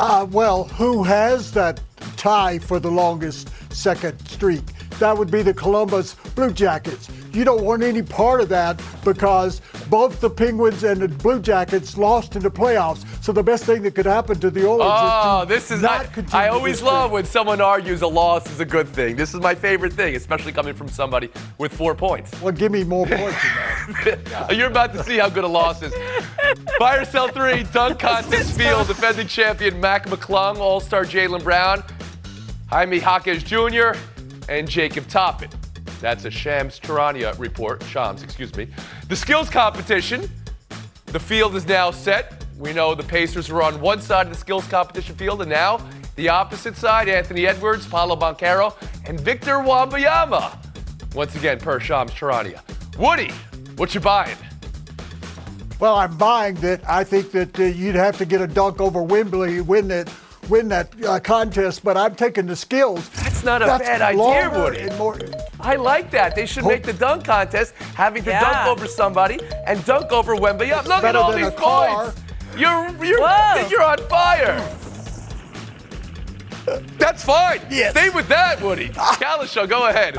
Uh, 0.00 0.26
well, 0.30 0.64
who 0.64 1.02
has 1.02 1.52
that 1.52 1.80
tie 2.16 2.58
for 2.58 2.78
the 2.78 2.90
longest 2.90 3.50
second 3.72 4.18
streak? 4.28 4.64
That 4.98 5.16
would 5.16 5.30
be 5.30 5.42
the 5.42 5.54
Columbus 5.54 6.14
Blue 6.34 6.50
Jackets. 6.50 7.08
You 7.32 7.44
don't 7.44 7.62
want 7.62 7.82
any 7.82 8.02
part 8.02 8.40
of 8.40 8.48
that 8.48 8.80
because 9.04 9.60
both 9.88 10.20
the 10.20 10.30
Penguins 10.30 10.84
and 10.84 11.00
the 11.00 11.08
Blue 11.08 11.40
Jackets 11.40 11.96
lost 11.96 12.36
in 12.36 12.42
the 12.42 12.50
playoffs. 12.50 13.04
So 13.22 13.32
the 13.32 13.42
best 13.42 13.64
thing 13.64 13.82
that 13.82 13.94
could 13.94 14.06
happen 14.06 14.38
to 14.40 14.50
the 14.50 14.66
Oilers 14.66 14.90
oh, 14.90 15.42
is 15.42 15.48
this 15.48 15.70
is 15.70 15.82
not 15.82 16.06
I, 16.34 16.46
I 16.46 16.48
always 16.48 16.82
love 16.82 17.10
when 17.10 17.24
someone 17.24 17.60
argues 17.60 18.02
a 18.02 18.06
loss 18.06 18.50
is 18.50 18.60
a 18.60 18.64
good 18.64 18.88
thing. 18.88 19.16
This 19.16 19.34
is 19.34 19.40
my 19.40 19.54
favorite 19.54 19.92
thing, 19.92 20.16
especially 20.16 20.52
coming 20.52 20.74
from 20.74 20.88
somebody 20.88 21.30
with 21.58 21.72
four 21.72 21.94
points. 21.94 22.40
Well, 22.40 22.52
give 22.52 22.72
me 22.72 22.84
more 22.84 23.06
points 23.06 23.38
You're 24.50 24.68
about 24.68 24.92
to 24.94 25.02
see 25.04 25.18
how 25.18 25.28
good 25.28 25.44
a 25.44 25.48
loss 25.48 25.82
is. 25.82 25.94
Fire 26.78 27.04
Cell 27.04 27.28
3, 27.28 27.64
dunk 27.64 27.98
contest 27.98 28.56
field, 28.56 28.86
defending 28.86 29.26
champion 29.26 29.80
Mac 29.80 30.06
McClung, 30.06 30.58
All-Star 30.58 31.04
Jaylen 31.04 31.42
Brown, 31.42 31.82
Jaime 32.68 32.98
Jaquez 32.98 33.42
Jr., 33.42 33.98
and 34.48 34.68
Jacob 34.68 35.06
Toppin. 35.08 35.50
That's 36.00 36.24
a 36.24 36.30
Shams 36.30 36.78
Charania 36.78 37.38
report. 37.38 37.82
Shams, 37.84 38.22
excuse 38.22 38.54
me. 38.56 38.68
The 39.08 39.16
skills 39.16 39.50
competition. 39.50 40.30
The 41.06 41.20
field 41.20 41.56
is 41.56 41.66
now 41.66 41.90
set. 41.90 42.44
We 42.58 42.72
know 42.72 42.94
the 42.94 43.02
Pacers 43.02 43.50
were 43.50 43.62
on 43.62 43.80
one 43.80 44.00
side 44.00 44.26
of 44.26 44.32
the 44.32 44.38
skills 44.38 44.66
competition 44.66 45.16
field, 45.16 45.40
and 45.42 45.50
now 45.50 45.80
the 46.16 46.28
opposite 46.28 46.76
side, 46.76 47.08
Anthony 47.08 47.46
Edwards, 47.46 47.86
Paolo 47.86 48.16
Banchero, 48.16 48.74
and 49.06 49.18
Victor 49.18 49.54
Wembanyama. 49.54 50.56
Once 51.14 51.34
again, 51.36 51.58
per 51.58 51.80
Shams 51.80 52.10
Charania. 52.12 52.60
Woody, 52.98 53.32
what 53.76 53.94
you 53.94 54.00
buying? 54.00 54.36
Well, 55.80 55.94
I'm 55.94 56.16
buying 56.16 56.56
that. 56.56 56.88
I 56.88 57.04
think 57.04 57.30
that 57.32 57.58
uh, 57.58 57.62
you'd 57.62 57.94
have 57.94 58.18
to 58.18 58.24
get 58.24 58.40
a 58.40 58.46
dunk 58.46 58.80
over 58.80 59.02
Wembley, 59.02 59.60
win 59.60 59.90
it 59.90 60.08
win 60.48 60.68
that 60.68 60.92
uh, 61.04 61.20
contest, 61.20 61.84
but 61.84 61.96
I'm 61.96 62.14
taking 62.14 62.46
the 62.46 62.56
skills. 62.56 63.08
That's 63.10 63.44
not 63.44 63.62
a 63.62 63.66
That's 63.66 63.84
bad 63.84 64.02
idea, 64.02 64.50
Woody. 64.50 64.90
More, 64.96 65.18
I 65.68 65.76
like 65.76 66.10
that. 66.12 66.34
They 66.34 66.46
should 66.46 66.64
make 66.64 66.82
the 66.82 66.94
dunk 66.94 67.26
contest 67.26 67.74
having 67.94 68.24
to 68.24 68.30
yeah. 68.30 68.40
dunk 68.40 68.68
over 68.68 68.86
somebody 68.86 69.38
and 69.66 69.84
dunk 69.84 70.12
over 70.12 70.34
Wemby. 70.34 70.70
Look 70.86 71.04
at 71.04 71.14
all 71.14 71.30
these 71.30 71.50
points. 71.50 72.18
You're 72.56 72.88
you're 73.04 73.68
you're 73.68 73.82
on 73.82 73.98
fire. 74.08 74.56
That's 76.96 77.22
fine. 77.22 77.60
Yes. 77.70 77.90
Stay 77.90 78.08
with 78.08 78.28
that, 78.28 78.62
Woody. 78.62 78.88
Cowlishaw, 79.20 79.68
go 79.68 79.88
ahead. 79.88 80.18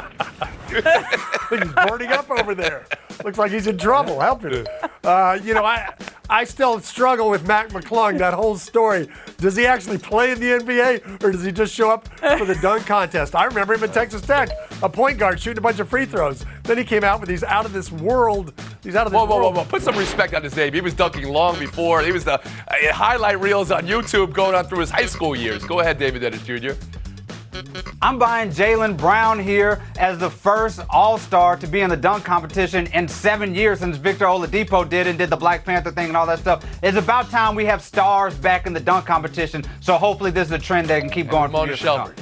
he's 1.50 1.74
burning 1.74 2.10
up 2.10 2.30
over 2.30 2.54
there. 2.54 2.86
Looks 3.24 3.40
like 3.40 3.52
he's 3.52 3.66
in 3.66 3.80
trouble. 3.80 4.20
Help 4.20 4.44
him. 4.44 4.68
Uh, 5.04 5.40
you 5.44 5.56
know, 5.56 5.66
I 5.66 5.92
I 6.30 6.44
still 6.44 6.80
struggle 6.80 7.30
with 7.30 7.48
Mac 7.48 7.70
McClung. 7.70 8.20
That 8.20 8.36
whole 8.36 8.56
story. 8.56 9.10
Does 9.38 9.56
he 9.56 9.66
actually 9.66 9.98
play 9.98 10.32
in 10.32 10.40
the 10.40 10.60
NBA, 10.60 11.24
or 11.24 11.32
does 11.32 11.44
he 11.44 11.52
just 11.52 11.74
show 11.74 11.90
up 11.90 12.08
for 12.38 12.46
the 12.46 12.58
dunk 12.62 12.86
contest? 12.86 13.36
I 13.36 13.46
remember 13.46 13.74
him 13.74 13.84
at 13.84 13.94
Texas 13.94 14.22
Tech, 14.22 14.50
a 14.84 14.90
point 14.90 15.18
guard 15.18 15.40
shooting 15.40 15.58
a 15.58 15.62
bunch 15.62 15.80
of 15.80 15.90
free 15.90 16.06
throws. 16.06 16.46
Then 16.64 16.78
he 16.78 16.84
came 16.84 17.04
out 17.04 17.20
with 17.20 17.30
these 17.30 17.44
out 17.44 17.66
of 17.66 17.74
this 17.74 17.92
world. 17.92 18.54
He's 18.84 18.96
out 18.96 19.08
of 19.08 19.12
this 19.12 19.18
whoa, 19.18 19.26
whoa, 19.26 19.38
world. 19.38 19.56
Whoa, 19.56 19.64
whoa, 19.64 19.70
Put 19.70 19.82
some 19.82 19.98
respect 19.98 20.36
on 20.36 20.44
his 20.44 20.56
name. 20.56 20.74
He 20.74 20.82
was 20.82 20.94
dunking 20.94 21.28
long 21.28 21.58
before. 21.58 22.02
He 22.02 22.12
was 22.12 22.26
the 22.26 22.34
uh, 22.34 22.94
highlight 22.94 23.40
reels 23.40 23.72
on 23.72 23.88
YouTube 23.88 24.34
going 24.34 24.54
on 24.54 24.66
through 24.66 24.80
his 24.80 24.92
high 24.92 25.08
school 25.08 25.36
years. 25.36 25.64
Go 25.64 25.80
ahead, 25.80 25.98
David 25.98 26.22
Dennis 26.22 26.44
Jr. 26.44 26.74
I'm 28.02 28.18
buying 28.18 28.50
Jaylen 28.50 28.98
Brown 28.98 29.40
here 29.40 29.82
as 29.98 30.18
the 30.18 30.30
first 30.30 30.82
All 30.90 31.18
Star 31.18 31.58
to 31.58 31.68
be 31.68 31.82
in 31.82 31.90
the 31.90 31.98
dunk 31.98 32.24
competition 32.24 32.88
in 32.88 33.08
seven 33.08 33.54
years 33.54 33.80
since 33.80 33.98
Victor 33.98 34.26
Oladipo 34.26 34.88
did 34.88 35.08
and 35.08 35.18
did 35.18 35.30
the 35.30 35.38
Black 35.38 35.66
Panther 35.66 35.92
thing 35.92 36.08
and 36.08 36.18
all 36.18 36.26
that 36.26 36.40
stuff. 36.40 36.66
It's 36.82 36.98
about 36.98 37.30
time 37.30 37.56
we 37.56 37.66
have 37.66 37.82
stars 37.82 38.36
back 38.36 38.66
in 38.66 38.74
the 38.74 38.80
dunk 38.80 39.06
competition. 39.06 39.64
So 39.82 39.98
hopefully 39.98 40.32
this 40.32 40.48
is 40.48 40.54
a 40.54 40.60
trend 40.60 40.88
that 40.88 41.02
can 41.02 41.10
keep 41.10 41.30
going. 41.30 41.52
Mona 41.52 41.76
Shelburne. 41.76 42.16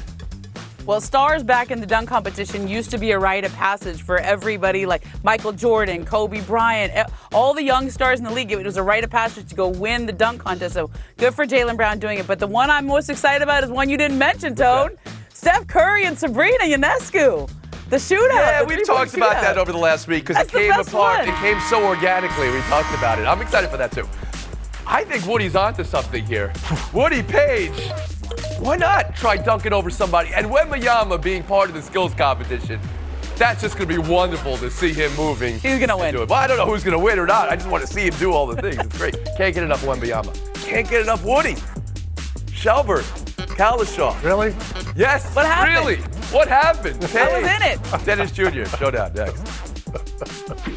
Well, 0.88 1.02
stars 1.02 1.44
back 1.44 1.70
in 1.70 1.82
the 1.82 1.86
dunk 1.86 2.08
competition 2.08 2.66
used 2.66 2.92
to 2.92 2.98
be 2.98 3.12
a 3.12 3.20
rite 3.20 3.44
of 3.44 3.52
passage 3.54 4.04
for 4.04 4.20
everybody 4.20 4.86
like 4.86 5.04
Michael 5.22 5.52
Jordan, 5.52 6.06
Kobe 6.06 6.40
Bryant, 6.40 7.12
all 7.34 7.54
the 7.54 7.62
young 7.62 7.90
stars 7.90 8.20
in 8.20 8.26
the 8.26 8.32
league. 8.32 8.54
It 8.54 8.64
was 8.64 8.78
a 8.78 8.84
rite 8.84 9.04
of 9.04 9.10
passage 9.10 9.50
to 9.50 9.56
go 9.56 9.68
win 9.68 10.06
the 10.06 10.14
dunk 10.14 10.42
contest. 10.42 10.76
So 10.76 10.90
good 11.18 11.34
for 11.34 11.46
Jaylen 11.46 11.76
Brown 11.76 12.00
doing 12.00 12.20
it. 12.20 12.26
But 12.26 12.40
the 12.40 12.48
one 12.48 12.70
I'm 12.70 12.88
most 12.88 13.10
excited 13.10 13.44
about 13.44 13.66
is 13.66 13.70
one 13.70 13.90
you 13.90 13.98
didn't 13.98 14.18
mention, 14.18 14.56
Tone. 14.56 14.92
Steph 15.38 15.68
Curry 15.68 16.04
and 16.06 16.18
Sabrina 16.18 16.64
Ionescu. 16.64 17.48
The 17.92 17.98
shootout. 17.98 18.34
Yeah, 18.34 18.64
the 18.64 18.66
we've 18.66 18.84
talked 18.88 19.12
shootout. 19.12 19.18
about 19.18 19.34
that 19.44 19.58
over 19.60 19.72
the 19.72 19.78
last 19.78 20.08
week 20.08 20.26
because 20.26 20.44
it 20.44 20.52
came 20.52 20.72
apart. 20.72 21.20
One. 21.20 21.30
It 21.30 21.36
came 21.36 21.60
so 21.70 21.86
organically. 21.86 22.50
We 22.50 22.60
talked 22.62 22.92
about 22.98 23.20
it. 23.20 23.28
I'm 23.28 23.40
excited 23.40 23.70
for 23.70 23.78
that 23.78 23.92
too. 23.92 24.10
I 24.88 25.04
think 25.04 25.28
Woody's 25.28 25.56
onto 25.56 25.84
something 25.84 26.26
here. 26.26 26.52
Woody 26.92 27.22
Paige, 27.22 27.70
why 28.58 28.78
not 28.78 29.16
try 29.16 29.38
dunking 29.38 29.74
over 29.74 29.92
somebody? 29.92 30.34
And 30.34 30.48
Wembanyama 30.48 31.22
being 31.22 31.44
part 31.44 31.70
of 31.70 31.76
the 31.76 31.84
skills 31.84 32.16
competition, 32.16 32.80
that's 33.36 33.62
just 33.62 33.78
going 33.78 33.88
to 33.90 34.02
be 34.02 34.10
wonderful 34.10 34.58
to 34.58 34.72
see 34.72 34.92
him 34.92 35.16
moving. 35.16 35.60
He's 35.60 35.78
going 35.78 35.90
to 35.90 35.98
win. 35.98 36.16
it, 36.16 36.28
Well, 36.28 36.34
I 36.34 36.48
don't 36.48 36.58
know 36.58 36.66
who's 36.66 36.84
going 36.84 36.98
to 36.98 37.04
win 37.04 37.20
or 37.20 37.28
not. 37.28 37.48
I 37.50 37.56
just 37.56 37.70
want 37.70 37.86
to 37.86 37.94
see 37.94 38.08
him 38.08 38.16
do 38.16 38.32
all 38.34 38.48
the 38.48 38.60
things. 38.60 38.80
It's 38.80 38.98
great. 38.98 39.14
Can't 39.38 39.54
get 39.54 39.64
enough 39.64 39.84
Wembanyama. 39.84 40.34
Can't 40.66 40.90
get 40.90 41.04
enough 41.04 41.24
Woody. 41.24 41.56
Shelburne. 42.52 43.06
Cowlishaw. 43.58 44.24
Really? 44.24 44.56
Yes. 44.96 45.36
What 45.36 45.46
happened? 45.48 45.76
Really? 45.76 45.96
What 46.32 46.48
happened? 46.48 47.04
I 47.04 47.40
was 47.40 47.50
in 47.50 47.64
it. 47.64 48.06
Dennis 48.06 48.32
Jr. 48.32 48.66
Showdown 48.78 49.14
next. 49.14 50.77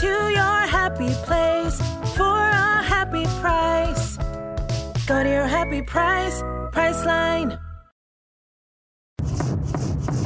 To 0.00 0.06
your 0.08 0.66
happy 0.66 1.14
place 1.24 1.78
for 2.16 2.24
a 2.24 2.82
happy 2.82 3.26
price. 3.40 4.16
Go 5.06 5.22
to 5.22 5.28
your 5.28 5.46
happy 5.46 5.82
price, 5.82 6.42
Priceline. 6.72 7.60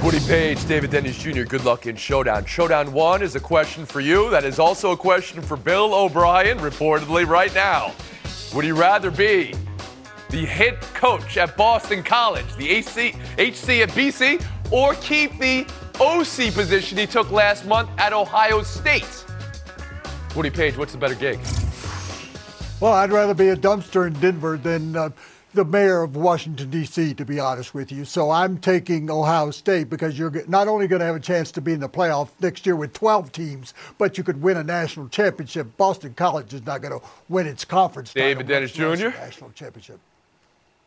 Woody 0.02 0.20
Paige, 0.20 0.66
David 0.66 0.90
Dennis 0.90 1.18
Jr., 1.18 1.42
good 1.42 1.66
luck 1.66 1.85
in 1.85 1.96
Showdown. 1.96 2.46
Showdown 2.46 2.94
1 2.94 3.20
is 3.20 3.37
a 3.37 3.40
question 3.40 3.85
for 3.85 4.00
you. 4.00 4.31
That 4.31 4.44
is 4.44 4.59
also 4.59 4.92
a 4.92 4.96
question 4.96 5.42
for 5.42 5.59
Bill 5.59 5.92
O'Brien, 5.92 6.59
reportedly 6.61 7.26
right 7.26 7.54
now. 7.54 7.92
Would 8.54 8.64
he 8.64 8.72
rather 8.72 9.11
be 9.11 9.54
the 10.31 10.46
head 10.46 10.81
coach 10.94 11.37
at 11.37 11.59
Boston 11.59 12.02
College, 12.02 12.57
the 12.57 12.70
AC, 12.70 13.11
HC 13.37 13.83
at 13.83 13.90
BC, 13.90 14.42
or 14.70 14.94
keep 14.94 15.38
the 15.38 15.66
OC 16.00 16.54
position 16.54 16.96
he 16.96 17.07
took 17.07 17.31
last 17.31 17.66
month 17.66 17.90
at 17.98 18.14
Ohio 18.14 18.62
State? 18.62 19.26
Woody 20.38 20.51
Paige, 20.51 20.77
what's 20.77 20.92
the 20.92 20.98
better 20.98 21.16
gig? 21.16 21.40
Well, 22.79 22.92
I'd 22.92 23.11
rather 23.11 23.35
be 23.35 23.48
a 23.48 23.57
dumpster 23.57 24.07
in 24.07 24.12
Denver 24.20 24.57
than 24.57 24.94
uh, 24.94 25.11
the 25.53 25.64
mayor 25.64 26.03
of 26.03 26.14
Washington, 26.14 26.70
D.C., 26.70 27.14
to 27.14 27.24
be 27.24 27.40
honest 27.40 27.74
with 27.74 27.90
you. 27.90 28.05
So 28.05 28.31
I'm 28.31 28.57
taking 28.59 29.11
Ohio 29.11 29.51
State 29.51 29.90
because 29.90 30.16
you're 30.16 30.31
not 30.46 30.68
only 30.68 30.87
going 30.87 31.01
to 31.01 31.07
have 31.07 31.16
a 31.16 31.20
chance 31.20 31.51
to 31.51 31.61
be 31.61 31.72
in 31.72 31.81
the 31.81 31.88
playoff 31.88 32.29
next 32.40 32.66
year 32.66 32.77
with 32.77 32.92
12 32.92 33.33
teams, 33.33 33.74
but 33.98 34.16
you 34.16 34.22
could 34.22 34.40
win 34.40 34.57
a 34.57 34.62
national 34.62 35.09
championship. 35.09 35.77
Boston 35.77 36.14
College 36.14 36.55
is 36.55 36.64
not 36.64 36.83
going 36.83 37.01
to 37.01 37.05
win 37.29 37.48
its 37.48 37.64
conference. 37.64 38.12
David 38.12 38.46
Dennis 38.46 38.70
Jr. 38.70 39.09
National 39.09 39.51
championship. 39.51 39.98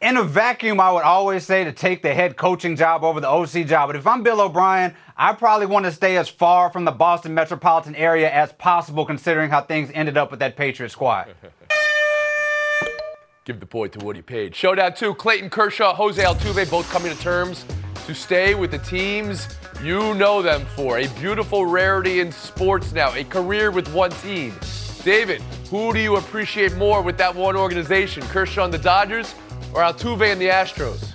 In 0.02 0.18
a 0.18 0.24
vacuum, 0.24 0.80
I 0.80 0.92
would 0.92 1.04
always 1.04 1.46
say 1.46 1.64
to 1.64 1.72
take 1.72 2.02
the 2.02 2.12
head 2.12 2.36
coaching 2.36 2.76
job 2.76 3.04
over 3.04 3.20
the 3.20 3.30
OC 3.30 3.68
job. 3.68 3.90
But 3.90 3.96
if 3.96 4.08
I'm 4.08 4.24
Bill 4.24 4.42
O'Brien, 4.42 4.96
I 5.16 5.34
probably 5.34 5.68
want 5.68 5.86
to 5.86 5.92
stay 5.92 6.18
as 6.18 6.28
far 6.28 6.72
from 6.72 6.86
the 6.86 6.92
Boston 6.92 7.36
metropolitan 7.36 7.94
area 7.94 8.28
as 8.32 8.52
possible, 8.54 9.06
considering 9.06 9.52
how 9.52 9.62
things 9.62 9.92
ended 9.94 10.18
up 10.18 10.32
with 10.32 10.40
that 10.40 10.58
Patriot 10.58 10.90
squad. 10.90 11.36
Give 13.46 13.60
the 13.60 13.68
point 13.68 13.94
to 13.94 14.04
Woody 14.04 14.24
Paige. 14.24 14.56
Showdown 14.56 14.96
2, 14.96 15.14
Clayton 15.14 15.52
Kershaw, 15.52 15.94
Jose 15.94 16.24
Altuve, 16.24 16.72
both 16.72 16.90
coming 16.90 17.16
to 17.16 17.22
terms 17.22 17.64
to 18.08 18.16
stay 18.16 18.56
with 18.56 18.72
the 18.72 18.80
teams 18.80 19.48
you 19.84 20.16
know 20.16 20.42
them 20.42 20.66
for. 20.76 20.98
A 20.98 21.06
beautiful 21.20 21.68
rarity 21.68 22.22
in 22.22 22.32
sports 22.32 22.92
now, 22.92 23.14
a 23.14 23.24
career 23.24 23.70
with 23.70 23.88
one 23.94 24.10
team. 24.10 24.56
David, 25.04 25.44
who 25.70 25.94
do 25.94 26.00
you 26.00 26.16
appreciate 26.16 26.76
more 26.76 27.04
with 27.04 27.18
that 27.18 27.36
one 27.36 27.56
organization? 27.56 28.24
Kershaw 28.24 28.66
and 28.66 28.74
the 28.74 28.80
Dodgers 28.80 29.36
or 29.74 29.82
Altuve 29.82 30.32
and 30.32 30.42
the 30.42 30.48
Astros? 30.48 31.12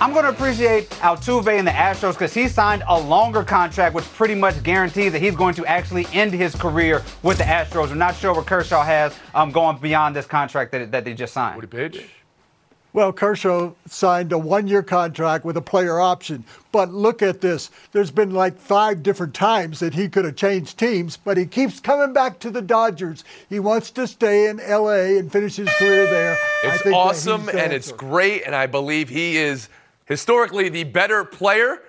I'm 0.00 0.12
going 0.12 0.24
to 0.24 0.30
appreciate 0.30 0.88
Altuve 1.00 1.58
and 1.58 1.66
the 1.66 1.72
Astros 1.72 2.12
because 2.12 2.32
he 2.32 2.46
signed 2.46 2.84
a 2.86 2.98
longer 2.98 3.42
contract, 3.42 3.96
which 3.96 4.04
pretty 4.12 4.36
much 4.36 4.62
guarantees 4.62 5.10
that 5.10 5.20
he's 5.20 5.34
going 5.34 5.54
to 5.56 5.66
actually 5.66 6.06
end 6.12 6.32
his 6.32 6.54
career 6.54 7.02
with 7.24 7.38
the 7.38 7.44
Astros. 7.44 7.88
We're 7.88 7.96
not 7.96 8.14
sure 8.14 8.32
what 8.32 8.46
Kershaw 8.46 8.84
has 8.84 9.16
um, 9.34 9.50
going 9.50 9.78
beyond 9.78 10.14
this 10.14 10.26
contract 10.26 10.70
that, 10.70 10.92
that 10.92 11.04
they 11.04 11.14
just 11.14 11.34
signed. 11.34 11.56
Woody 11.56 11.66
Paige? 11.66 12.08
Well, 12.92 13.12
Kershaw 13.12 13.72
signed 13.86 14.32
a 14.32 14.38
one 14.38 14.66
year 14.66 14.82
contract 14.82 15.44
with 15.44 15.56
a 15.56 15.62
player 15.62 16.00
option. 16.00 16.44
But 16.72 16.92
look 16.92 17.22
at 17.22 17.40
this. 17.40 17.70
There's 17.92 18.10
been 18.10 18.30
like 18.30 18.58
five 18.58 19.02
different 19.02 19.34
times 19.34 19.80
that 19.80 19.94
he 19.94 20.08
could 20.08 20.24
have 20.24 20.36
changed 20.36 20.78
teams, 20.78 21.16
but 21.16 21.36
he 21.36 21.44
keeps 21.44 21.80
coming 21.80 22.12
back 22.12 22.38
to 22.40 22.50
the 22.50 22.62
Dodgers. 22.62 23.24
He 23.48 23.60
wants 23.60 23.90
to 23.92 24.06
stay 24.06 24.48
in 24.48 24.56
LA 24.56 25.18
and 25.18 25.30
finish 25.30 25.56
his 25.56 25.68
career 25.74 26.06
there. 26.06 26.36
It's 26.64 26.86
awesome 26.86 27.48
and 27.50 27.72
it's 27.72 27.92
great, 27.92 28.44
and 28.46 28.54
I 28.54 28.66
believe 28.66 29.08
he 29.08 29.36
is 29.36 29.68
historically 30.06 30.68
the 30.68 30.84
better 30.84 31.24
player. 31.24 31.82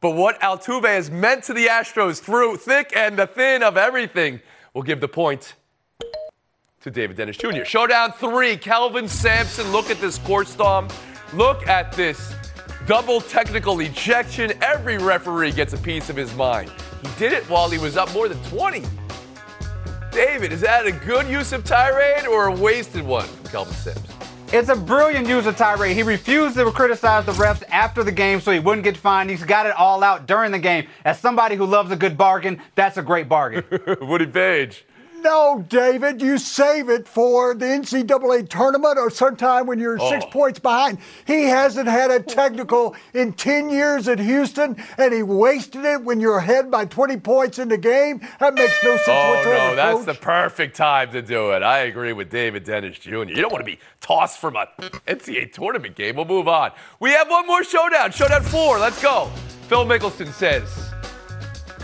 But 0.00 0.12
what 0.12 0.40
Altuve 0.40 0.86
has 0.86 1.10
meant 1.10 1.44
to 1.44 1.52
the 1.52 1.66
Astros 1.66 2.20
through 2.20 2.56
thick 2.56 2.92
and 2.96 3.18
the 3.18 3.26
thin 3.26 3.62
of 3.62 3.76
everything 3.76 4.40
will 4.74 4.82
give 4.82 5.00
the 5.00 5.08
point 5.08 5.54
to 6.80 6.90
David 6.90 7.16
Dennis 7.16 7.36
Jr. 7.36 7.64
Showdown 7.64 8.12
three, 8.12 8.56
Kelvin 8.56 9.06
Sampson. 9.06 9.70
Look 9.70 9.90
at 9.90 10.00
this 10.00 10.18
court 10.18 10.48
storm. 10.48 10.88
Look 11.34 11.68
at 11.68 11.92
this 11.92 12.34
double 12.86 13.20
technical 13.20 13.80
ejection. 13.80 14.52
Every 14.62 14.96
referee 14.96 15.52
gets 15.52 15.74
a 15.74 15.78
piece 15.78 16.08
of 16.08 16.16
his 16.16 16.34
mind. 16.34 16.72
He 17.02 17.08
did 17.18 17.34
it 17.34 17.44
while 17.50 17.68
he 17.68 17.76
was 17.76 17.98
up 17.98 18.12
more 18.14 18.28
than 18.28 18.42
20. 18.44 18.82
David, 20.10 20.52
is 20.52 20.62
that 20.62 20.86
a 20.86 20.92
good 20.92 21.28
use 21.28 21.52
of 21.52 21.64
tirade 21.64 22.26
or 22.26 22.46
a 22.46 22.52
wasted 22.52 23.04
one 23.06 23.26
from 23.26 23.50
Kelvin 23.50 23.74
Sampson? 23.74 24.16
It's 24.52 24.70
a 24.70 24.74
brilliant 24.74 25.28
use 25.28 25.46
of 25.46 25.56
tirade. 25.56 25.94
He 25.94 26.02
refused 26.02 26.56
to 26.56 26.68
criticize 26.72 27.26
the 27.26 27.32
refs 27.32 27.62
after 27.68 28.02
the 28.02 28.10
game 28.10 28.40
so 28.40 28.50
he 28.50 28.58
wouldn't 28.58 28.84
get 28.84 28.96
fined. 28.96 29.30
He's 29.30 29.44
got 29.44 29.66
it 29.66 29.76
all 29.76 30.02
out 30.02 30.26
during 30.26 30.50
the 30.50 30.58
game. 30.58 30.88
As 31.04 31.20
somebody 31.20 31.56
who 31.56 31.66
loves 31.66 31.92
a 31.92 31.96
good 31.96 32.16
bargain, 32.16 32.60
that's 32.74 32.96
a 32.96 33.02
great 33.02 33.28
bargain. 33.28 33.64
Woody 34.00 34.26
Paige. 34.26 34.86
No, 35.22 35.64
David, 35.68 36.22
you 36.22 36.38
save 36.38 36.88
it 36.88 37.06
for 37.06 37.54
the 37.54 37.66
NCAA 37.66 38.48
tournament 38.48 38.96
or 38.98 39.10
sometime 39.10 39.66
when 39.66 39.78
you're 39.78 39.98
Oh. 40.00 40.08
six 40.10 40.24
points 40.30 40.58
behind. 40.58 40.98
He 41.26 41.44
hasn't 41.44 41.88
had 41.88 42.10
a 42.10 42.20
technical 42.20 42.94
in 43.12 43.32
10 43.34 43.68
years 43.68 44.08
at 44.08 44.18
Houston, 44.18 44.76
and 44.96 45.12
he 45.12 45.22
wasted 45.22 45.84
it 45.84 46.02
when 46.02 46.20
you're 46.20 46.38
ahead 46.38 46.70
by 46.70 46.86
20 46.86 47.18
points 47.18 47.58
in 47.58 47.68
the 47.68 47.76
game. 47.76 48.20
That 48.40 48.54
makes 48.54 48.82
no 48.82 48.96
sense 48.96 49.08
Oh, 49.08 49.34
whatsoever. 49.34 49.58
no, 49.70 49.76
that's 49.76 49.96
coach. 49.98 50.06
the 50.06 50.14
perfect 50.14 50.76
time 50.76 51.10
to 51.12 51.20
do 51.22 51.50
it. 51.50 51.62
I 51.62 51.80
agree 51.80 52.12
with 52.12 52.30
David 52.30 52.64
Dennis 52.64 52.98
Jr. 52.98 53.10
You 53.24 53.34
don't 53.42 53.52
want 53.52 53.64
to 53.64 53.70
be 53.70 53.78
tossed 54.00 54.38
from 54.38 54.56
a 54.56 54.68
NCAA 55.06 55.46
tournament 55.52 55.96
game. 55.96 56.16
We'll 56.16 56.24
move 56.24 56.48
on. 56.48 56.70
We 56.98 57.10
have 57.10 57.28
one 57.28 57.46
more 57.46 57.62
showdown. 57.62 58.12
Showdown 58.12 58.42
four. 58.44 58.78
Let's 58.78 59.00
go. 59.02 59.28
Phil 59.68 59.84
Mickelson 59.84 60.32
says 60.32 60.89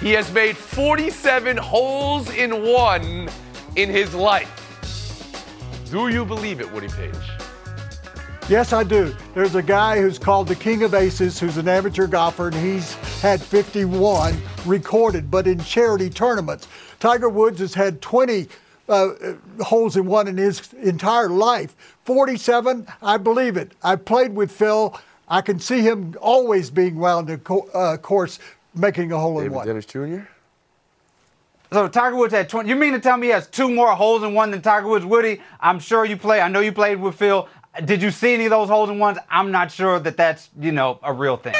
he 0.01 0.13
has 0.13 0.31
made 0.33 0.57
47 0.57 1.57
holes 1.57 2.31
in 2.31 2.63
one 2.63 3.29
in 3.77 3.89
his 3.91 4.15
life. 4.15 4.53
Do 5.91 6.09
you 6.09 6.25
believe 6.25 6.61
it, 6.61 6.71
Woody 6.73 6.89
Paige? 6.89 7.15
Yes, 8.49 8.73
I 8.73 8.85
do. 8.85 9.15
There's 9.35 9.57
a 9.57 9.63
guy 9.63 10.01
who's 10.01 10.19
called 10.19 10.47
the 10.47 10.55
King 10.55 10.85
of 10.85 10.95
Aces 10.95 11.41
who's 11.41 11.57
an 11.57 11.67
amateur 11.67 12.07
golfer, 12.07 12.47
and 12.49 12.55
he's 12.57 12.95
had 13.21 13.43
51 13.43 14.41
recorded, 14.65 15.31
but 15.31 15.47
in 15.49 15.59
charity 15.59 16.09
tournaments. 16.11 16.69
Tiger 17.01 17.29
Woods 17.29 17.59
has 17.59 17.75
had 17.75 18.01
20 18.01 18.47
uh, 18.89 19.11
holes 19.63 19.97
in 19.97 20.07
one 20.07 20.29
in 20.29 20.37
his 20.37 20.73
entire 20.75 21.29
life. 21.29 21.75
47, 22.05 22.87
I 23.03 23.17
believe 23.17 23.57
it. 23.57 23.73
I 23.83 23.97
played 23.97 24.35
with 24.35 24.53
Phil. 24.53 24.97
I 25.29 25.41
can 25.41 25.59
see 25.59 25.81
him 25.81 26.15
always 26.21 26.71
being 26.71 26.99
round 26.99 27.27
the 27.27 27.39
co- 27.39 27.69
uh, 27.75 27.97
course 27.97 28.39
making 28.77 29.13
a 29.13 29.19
hole 29.19 29.41
in 29.41 29.53
one. 29.53 29.67
Dennis 29.67 29.87
Jr.? 29.87 30.21
So 31.73 31.89
Tiger 31.89 32.17
Woods 32.17 32.33
had 32.33 32.49
20. 32.49 32.69
You 32.69 32.77
mean 32.77 32.93
to 32.93 33.01
tell 33.01 33.17
me 33.17 33.29
he 33.29 33.33
has 33.33 33.49
two 33.49 33.69
more 33.69 33.95
holes 33.95 34.23
in 34.23 34.35
one 34.35 34.51
than 34.51 34.63
Tiger 34.63 34.87
Woods? 34.87 35.05
Woody, 35.05 35.41
I'm 35.61 35.81
sure 35.81 36.05
you 36.05 36.17
play. 36.17 36.41
I 36.41 36.49
know 36.49 36.61
you 36.61 36.73
played 36.73 37.01
with 37.01 37.17
Phil. 37.17 37.49
Did 37.85 38.01
you 38.01 38.11
see 38.11 38.35
any 38.35 38.45
of 38.45 38.51
those 38.51 38.69
holes 38.69 38.89
in 38.89 38.99
ones? 38.99 39.19
I'm 39.29 39.51
not 39.51 39.71
sure 39.73 39.99
that 39.99 40.17
that's, 40.17 40.49
you 40.59 40.73
know, 40.73 40.99
a 41.03 41.13
real 41.13 41.37
thing. 41.37 41.55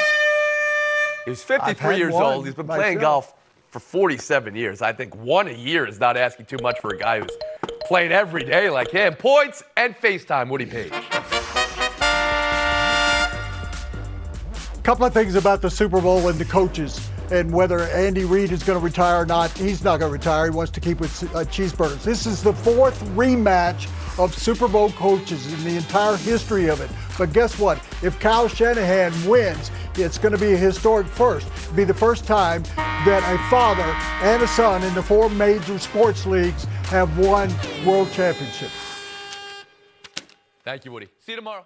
He's 1.25 1.41
I've 1.51 1.77
53 1.77 1.97
years 1.97 2.13
old. 2.13 2.45
He's 2.45 2.55
been 2.55 2.65
playing 2.65 2.97
myself. 2.97 3.27
golf 3.27 3.33
for 3.69 3.79
47 3.79 4.55
years. 4.55 4.81
I 4.81 4.93
think 4.93 5.13
one 5.15 5.47
a 5.47 5.51
year 5.51 5.85
is 5.85 5.99
not 5.99 6.15
asking 6.15 6.45
too 6.45 6.57
much 6.61 6.79
for 6.79 6.93
a 6.93 6.97
guy 6.97 7.19
who's 7.19 7.37
playing 7.85 8.11
every 8.11 8.45
day 8.45 8.69
like 8.69 8.89
him. 8.91 9.13
Points 9.13 9.61
and 9.75 9.95
FaceTime, 9.95 10.49
Woody 10.49 10.65
Paige. 10.65 10.93
Couple 14.87 15.05
of 15.05 15.13
things 15.13 15.35
about 15.35 15.61
the 15.61 15.69
Super 15.69 15.99
Bowl 15.99 16.29
and 16.29 16.39
the 16.39 16.45
coaches 16.45 17.09
and 17.29 17.51
whether 17.51 17.81
Andy 17.89 18.23
Reid 18.23 18.53
is 18.53 18.63
going 18.63 18.79
to 18.79 18.85
retire 18.85 19.23
or 19.23 19.25
not. 19.25 19.51
He's 19.51 19.83
not 19.83 19.99
going 19.99 20.09
to 20.09 20.13
retire. 20.13 20.45
He 20.45 20.51
wants 20.51 20.71
to 20.71 20.79
keep 20.79 21.01
with 21.01 21.23
uh, 21.35 21.43
cheeseburgers. 21.43 22.03
This 22.03 22.25
is 22.25 22.41
the 22.41 22.53
fourth 22.53 22.97
rematch 23.07 23.89
of 24.17 24.33
Super 24.33 24.69
Bowl 24.69 24.93
coaches 24.93 25.51
in 25.51 25.61
the 25.65 25.75
entire 25.75 26.15
history 26.15 26.69
of 26.69 26.79
it. 26.79 26.89
But 27.17 27.33
guess 27.33 27.59
what? 27.59 27.83
If 28.01 28.17
Kyle 28.21 28.47
Shanahan 28.47 29.11
wins, 29.29 29.71
it's 29.95 30.17
going 30.17 30.31
to 30.31 30.39
be 30.39 30.53
a 30.53 30.57
historic 30.57 31.07
first. 31.07 31.47
It'll 31.63 31.73
be 31.73 31.83
the 31.83 31.93
first 31.93 32.23
time 32.23 32.63
that 32.77 33.21
a 33.27 33.49
father 33.49 33.83
and 34.25 34.41
a 34.41 34.47
son 34.47 34.83
in 34.83 34.93
the 34.93 35.03
four 35.03 35.29
major 35.31 35.77
sports 35.79 36.25
leagues 36.25 36.63
have 36.85 37.17
won 37.17 37.53
world 37.85 38.09
championships. 38.13 38.71
Thank 40.63 40.85
you, 40.85 40.93
Woody. 40.93 41.09
See 41.19 41.33
you 41.33 41.35
tomorrow. 41.35 41.65